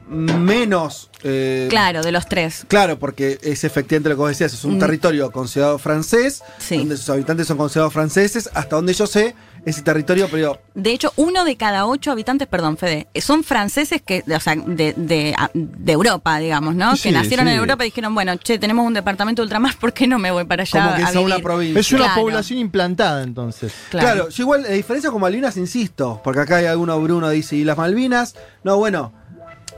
menos. 0.09 1.09
eh, 1.25 1.67
Claro, 1.69 2.01
de 2.03 2.11
los 2.11 2.27
tres. 2.27 2.65
Claro, 2.67 2.99
porque 2.99 3.39
es 3.41 3.63
efectivamente 3.63 4.09
lo 4.09 4.15
que 4.15 4.19
vos 4.19 4.29
decías, 4.29 4.53
es 4.53 4.65
un 4.65 4.75
Mm. 4.75 4.79
territorio 4.79 5.31
considerado 5.31 5.79
francés, 5.79 6.41
Sí. 6.57 6.77
donde 6.79 6.97
sus 6.97 7.09
habitantes 7.09 7.47
son 7.47 7.55
considerados 7.57 7.93
franceses, 7.93 8.49
hasta 8.53 8.75
donde 8.75 8.93
yo 8.93 9.07
sé, 9.07 9.33
ese 9.65 9.81
territorio, 9.83 10.27
pero 10.29 10.59
De 10.75 10.91
hecho, 10.91 11.13
uno 11.15 11.45
de 11.45 11.55
cada 11.55 11.85
ocho 11.85 12.11
habitantes, 12.11 12.49
perdón, 12.49 12.75
Fede, 12.75 13.07
son 13.21 13.45
franceses 13.45 14.01
que, 14.01 14.21
o 14.35 14.39
sea, 14.41 14.55
de, 14.57 14.93
de, 14.97 15.33
de 15.53 15.91
Europa, 15.93 16.37
digamos, 16.39 16.75
¿no? 16.75 16.97
Sí, 16.97 17.03
que 17.03 17.11
nacieron 17.13 17.45
sí. 17.47 17.53
en 17.53 17.59
Europa 17.59 17.85
y 17.85 17.87
dijeron, 17.87 18.13
bueno, 18.13 18.35
che, 18.35 18.59
tenemos 18.59 18.85
un 18.85 18.93
departamento 18.93 19.41
de 19.41 19.45
ultramar, 19.45 19.77
¿por 19.79 19.93
qué 19.93 20.05
no 20.07 20.19
me 20.19 20.29
voy 20.31 20.43
para 20.43 20.63
allá 20.63 20.71
como 20.83 20.95
que 20.97 21.03
a 21.03 21.09
es 21.09 21.15
una 21.15 21.25
vivir? 21.35 21.43
provincia. 21.43 21.79
Es 21.79 21.91
una 21.93 22.03
Claro. 22.05 22.21
población 22.21 22.59
implantada 22.59 23.23
entonces. 23.23 23.71
Claro. 23.91 24.27
yo 24.27 24.43
igual, 24.43 24.63
la 24.63 24.69
diferencia 24.71 25.09
con 25.09 25.21
Malvinas, 25.21 25.55
insisto, 25.55 26.19
porque 26.21 26.41
acá 26.41 26.57
hay 26.57 26.65
alguno, 26.65 26.99
Bruno 27.01 27.29
dice, 27.29 27.55
¿y 27.55 27.63
las 27.63 27.77
Malvinas? 27.77 28.35
No, 28.65 28.75
bueno, 28.77 29.13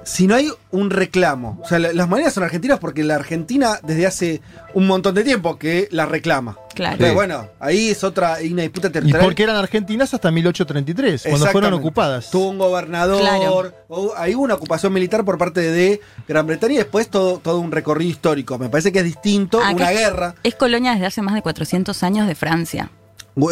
si 0.06 0.28
no 0.28 0.36
hay 0.36 0.50
un 0.72 0.90
reclamo, 0.92 1.60
o 1.64 1.68
sea, 1.68 1.80
la- 1.80 1.92
las 1.92 2.08
Malvinas 2.08 2.34
son 2.34 2.44
argentinas 2.44 2.80
porque 2.80 3.04
la 3.04 3.16
Argentina 3.16 3.80
desde 3.84 4.06
hace 4.06 4.42
un 4.74 4.88
montón 4.88 5.16
de 5.16 5.24
tiempo 5.24 5.58
que 5.58 5.88
la 5.92 6.06
reclama. 6.06 6.58
Claro. 6.74 6.94
Entonces, 6.94 7.10
Sí. 7.12 7.16
bueno, 7.16 7.48
ahí 7.60 7.90
es 7.90 8.04
otra, 8.04 8.38
una 8.52 8.62
disputa 8.62 8.88
Y 8.90 8.92
territorial. 8.92 9.24
porque 9.26 9.44
eran 9.44 9.56
argentinas 9.56 10.14
hasta 10.14 10.30
1833, 10.32 11.24
cuando 11.28 11.48
fueron 11.48 11.74
ocupadas. 11.74 12.30
Tuvo 12.32 12.50
un 12.50 12.58
gobernador, 12.58 13.20
Claro. 13.22 13.74
o- 13.88 14.14
hay 14.16 14.36
una 14.36 14.54
ocupación 14.54 14.94
militar 14.94 15.26
por 15.26 15.38
parte 15.38 15.62
de 15.62 16.00
Gran 16.28 16.46
Bretaña 16.48 16.74
y 16.76 16.78
después 16.78 17.10
todo, 17.10 17.40
todo 17.40 17.60
un 17.60 17.72
recorrido 17.72 18.12
histórico. 18.12 18.58
Me 18.58 18.70
parece 18.70 18.92
que 18.92 19.00
es 19.00 19.06
distinto, 19.06 19.60
Ah, 19.64 19.72
una 19.74 19.90
guerra. 19.92 20.36
Es 20.44 20.56
colonia 20.56 20.92
desde 20.94 21.08
hace 21.08 21.22
más 21.22 21.34
de 21.36 21.42
400 21.42 22.04
años 22.04 22.28
de 22.28 22.36
Francia. 22.36 22.90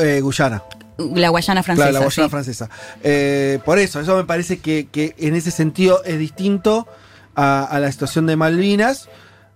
Eh, 0.01 0.21
Guyana. 0.21 0.63
La 0.97 1.29
Guayana 1.29 1.63
francesa. 1.63 1.89
Claro, 1.89 1.93
la 1.93 2.06
Guayana 2.06 2.27
sí. 2.27 2.29
francesa. 2.32 2.69
Eh, 3.03 3.60
por 3.65 3.79
eso, 3.79 3.99
eso 3.99 4.15
me 4.15 4.23
parece 4.25 4.60
que, 4.60 4.88
que 4.91 5.15
en 5.17 5.36
ese 5.36 5.51
sentido 5.51 6.03
es 6.03 6.19
distinto 6.19 6.88
a, 7.36 7.63
a 7.63 7.79
la 7.79 7.91
situación 7.91 8.25
de 8.27 8.36
Malvinas. 8.36 9.10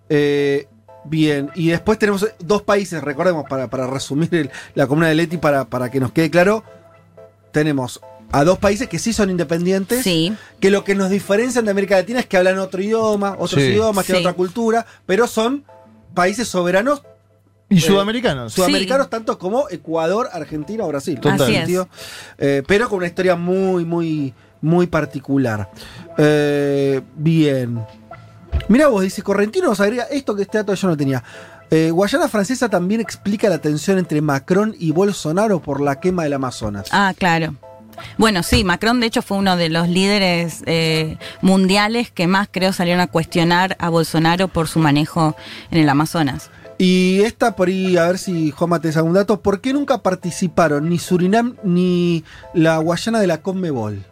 Eh, 0.10 0.68
bien, 1.04 1.52
y 1.56 1.68
después 1.70 2.00
tenemos 2.00 2.28
dos 2.40 2.62
países, 2.64 3.04
recordemos, 3.04 3.46
para, 3.50 3.70
para 3.70 3.88
resumir 3.88 4.34
el- 4.34 4.52
la 4.76 4.88
comuna 4.88 5.08
de 5.10 5.16
Leti, 5.16 5.38
para, 5.38 5.66
para 5.66 5.90
que 5.92 6.00
nos 6.00 6.12
quede 6.12 6.30
claro, 6.32 6.64
tenemos 7.52 8.02
a 8.32 8.44
dos 8.44 8.58
países 8.60 8.90
que 8.90 9.00
sí 9.00 9.14
son 9.14 9.30
independientes, 9.30 10.04
Sí, 10.04 10.36
que 10.60 10.70
lo 10.70 10.84
que 10.84 10.96
nos 10.96 11.10
diferencian 11.10 11.64
de 11.66 11.72
América 11.72 11.96
Latina 11.96 12.20
es 12.20 12.26
que 12.26 12.36
hablan 12.38 12.60
otro 12.60 12.82
idioma, 12.82 13.36
otros 13.40 13.62
Sí. 13.62 13.70
idiomas, 13.70 14.06
tienen 14.06 14.24
otra 14.26 14.34
cultura, 14.34 14.86
pero 15.06 15.28
son 15.28 15.64
países 16.14 16.48
soberanos 16.48 17.04
Y 17.70 17.78
Eh, 17.80 17.82
sudamericanos. 17.82 18.54
sudamericanos 18.54 19.10
tanto 19.10 19.38
como 19.38 19.68
Ecuador, 19.70 20.30
Argentina 20.32 20.84
o 20.86 20.88
Brasil. 20.88 21.20
Total. 21.20 21.42
Así 21.42 21.56
es. 21.56 21.86
eh, 22.38 22.64
pero 22.66 22.88
con 22.90 22.98
una 23.00 23.08
historia 23.08 23.36
muy, 23.36 23.84
muy, 23.84 24.34
muy 24.62 24.88
particular. 24.88 25.70
Eh, 26.18 27.02
bien. 27.16 27.82
Mira 28.70 28.88
vos, 28.88 29.04
dice 29.04 29.22
Correntino, 29.22 29.68
nos 29.68 29.80
agrega 29.80 30.04
esto 30.06 30.36
que 30.36 30.44
este 30.44 30.58
dato 30.58 30.74
yo 30.74 30.88
no 30.88 30.98
tenía. 30.98 31.24
Eh, 31.70 31.92
Guayana 31.92 32.30
Francesa 32.30 32.70
también 32.70 33.02
explica 33.02 33.50
la 33.50 33.58
tensión 33.60 33.98
entre 33.98 34.22
Macron 34.22 34.74
y 34.80 34.92
Bolsonaro 34.92 35.62
por 35.62 35.82
la 35.82 36.00
quema 36.00 36.24
del 36.24 36.34
Amazonas. 36.34 36.88
ah, 36.92 37.14
claro. 37.18 37.56
Bueno, 38.18 38.44
sí, 38.44 38.64
Macron 38.64 39.00
de 39.00 39.08
hecho 39.08 39.22
fue 39.24 39.38
uno 39.38 39.58
de 39.58 39.70
los 39.70 39.88
líderes 39.90 40.62
eh, 40.68 41.18
mundiales 41.42 42.12
que 42.12 42.28
más 42.28 42.48
creo 42.52 42.72
salieron 42.72 43.02
a 43.02 43.08
cuestionar 43.08 43.76
a 43.80 43.90
Bolsonaro 43.90 44.48
por 44.50 44.68
su 44.68 44.78
manejo 44.80 45.36
en 45.72 45.80
el 45.80 45.90
Amazonas. 45.90 46.52
Y 46.80 47.22
esta 47.22 47.56
por 47.56 47.68
ahí, 47.70 47.98
a 47.98 48.08
ver 48.08 48.18
si 48.20 48.52
Juanma 48.52 48.80
te 48.80 48.92
da 48.92 49.00
algún 49.00 49.14
dato. 49.14 49.42
¿Por 49.42 49.62
qué 49.62 49.74
nunca 49.74 50.04
participaron 50.04 50.88
ni 50.90 51.00
Surinam 51.00 51.56
ni 51.64 52.24
la 52.54 52.78
Guayana 52.78 53.20
de 53.20 53.28
la 53.28 53.42
Conmebol? 53.42 54.04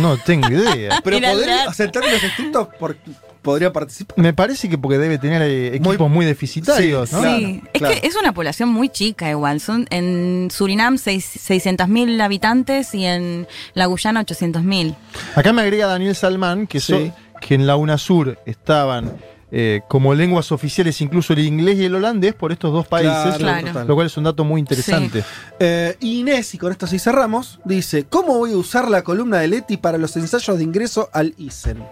No 0.00 0.16
tengo 0.18 0.48
idea. 0.48 1.00
Pero 1.04 1.18
podría, 1.20 1.68
o 1.68 1.72
sea, 1.74 1.86
en 1.86 1.92
términos 1.92 2.22
estrictos, 2.24 2.68
por- 2.78 2.96
podría 3.42 3.72
participar. 3.72 4.18
Me 4.18 4.32
parece 4.32 4.68
que 4.70 4.78
porque 4.78 4.96
debe 4.98 5.18
tener 5.18 5.42
eh, 5.42 5.78
Muy- 5.82 5.90
equipos 5.94 6.10
muy, 6.10 6.24
deficitarios, 6.24 7.10
Sí, 7.10 7.14
¿no? 7.16 7.20
claro. 7.22 7.38
Sí, 7.38 7.62
es 7.74 7.78
claro. 7.80 8.00
que 8.00 8.06
es 8.06 8.16
una 8.16 8.32
población 8.32 8.68
muy 8.70 8.88
chica 8.88 9.28
igual. 9.30 9.60
Son 9.60 9.86
en 9.90 10.48
Surinam 10.50 10.96
seis- 10.96 11.30
600.000 11.48 12.20
habitantes 12.22 12.94
y 12.94 13.04
en 13.04 13.46
la 13.74 13.84
Guyana 13.86 14.24
800.000. 14.24 14.94
Acá 15.34 15.52
me 15.52 15.60
agrega 15.62 15.86
Daniel 15.86 16.14
Salmán 16.14 16.66
que, 16.66 16.80
so- 16.80 16.96
Sí. 16.98 17.12
que 17.40 17.54
en 17.54 17.66
la 17.66 17.76
UNASUR 17.76 18.38
estaban 18.46 19.12
eh, 19.50 19.80
como 19.88 20.14
lenguas 20.14 20.52
oficiales 20.52 21.00
incluso 21.00 21.32
el 21.32 21.38
inglés 21.40 21.78
y 21.78 21.84
el 21.86 21.94
holandés 21.94 22.34
por 22.34 22.52
estos 22.52 22.72
dos 22.72 22.86
países, 22.86 23.36
Claro. 23.38 23.84
lo 23.84 23.94
cual 23.94 24.06
es 24.06 24.16
un 24.16 24.24
dato 24.24 24.44
muy 24.44 24.60
interesante. 24.60 25.24
Eh, 25.58 25.96
Inés, 26.00 26.54
y 26.54 26.58
con 26.58 26.70
esto 26.72 26.86
sí 26.86 26.98
cerramos, 26.98 27.58
dice: 27.64 28.04
¿Cómo 28.04 28.36
voy 28.38 28.52
a 28.52 28.56
usar 28.56 28.90
la 28.90 29.02
columna 29.02 29.38
de 29.38 29.48
Leti 29.48 29.76
para 29.78 29.96
los 29.98 30.16
ensayos 30.16 30.58
de 30.58 30.64
ingreso 30.64 31.08
al 31.12 31.34
ISEN? 31.38 31.82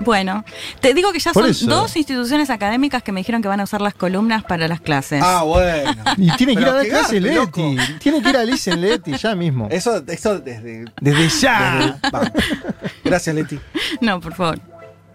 Bueno, 0.00 0.44
te 0.80 0.92
digo 0.92 1.12
que 1.12 1.20
ya 1.20 1.32
Por 1.32 1.44
son 1.44 1.50
eso. 1.52 1.66
dos 1.66 1.96
instituciones 1.96 2.50
académicas 2.50 3.02
que 3.04 3.12
me 3.12 3.20
dijeron 3.20 3.40
que 3.40 3.46
van 3.48 3.60
a 3.60 3.62
usar 3.64 3.80
las 3.80 3.94
columnas 3.94 4.42
para 4.42 4.66
las 4.66 4.80
clases. 4.80 5.22
Ah, 5.24 5.44
bueno. 5.44 5.94
Y 6.18 6.30
tiene 6.36 6.56
que 6.56 6.62
ir 6.62 6.68
a 6.68 6.72
dar 6.72 6.82
qué 6.82 6.88
clase 6.90 7.20
garpe, 7.20 7.60
Leti. 7.62 7.76
Tiene 8.00 8.20
que 8.20 8.28
ir 8.30 8.36
a 8.36 8.44
Lisen 8.44 8.80
Leti 8.80 9.16
ya 9.16 9.36
mismo. 9.36 9.68
Eso, 9.70 10.02
eso 10.08 10.40
desde. 10.40 10.84
Desde 11.00 11.28
ya. 11.40 11.96
desde-. 12.02 12.32
Gracias, 13.04 13.34
Leti. 13.36 13.58
No, 14.00 14.20
por 14.20 14.34
favor. 14.34 14.60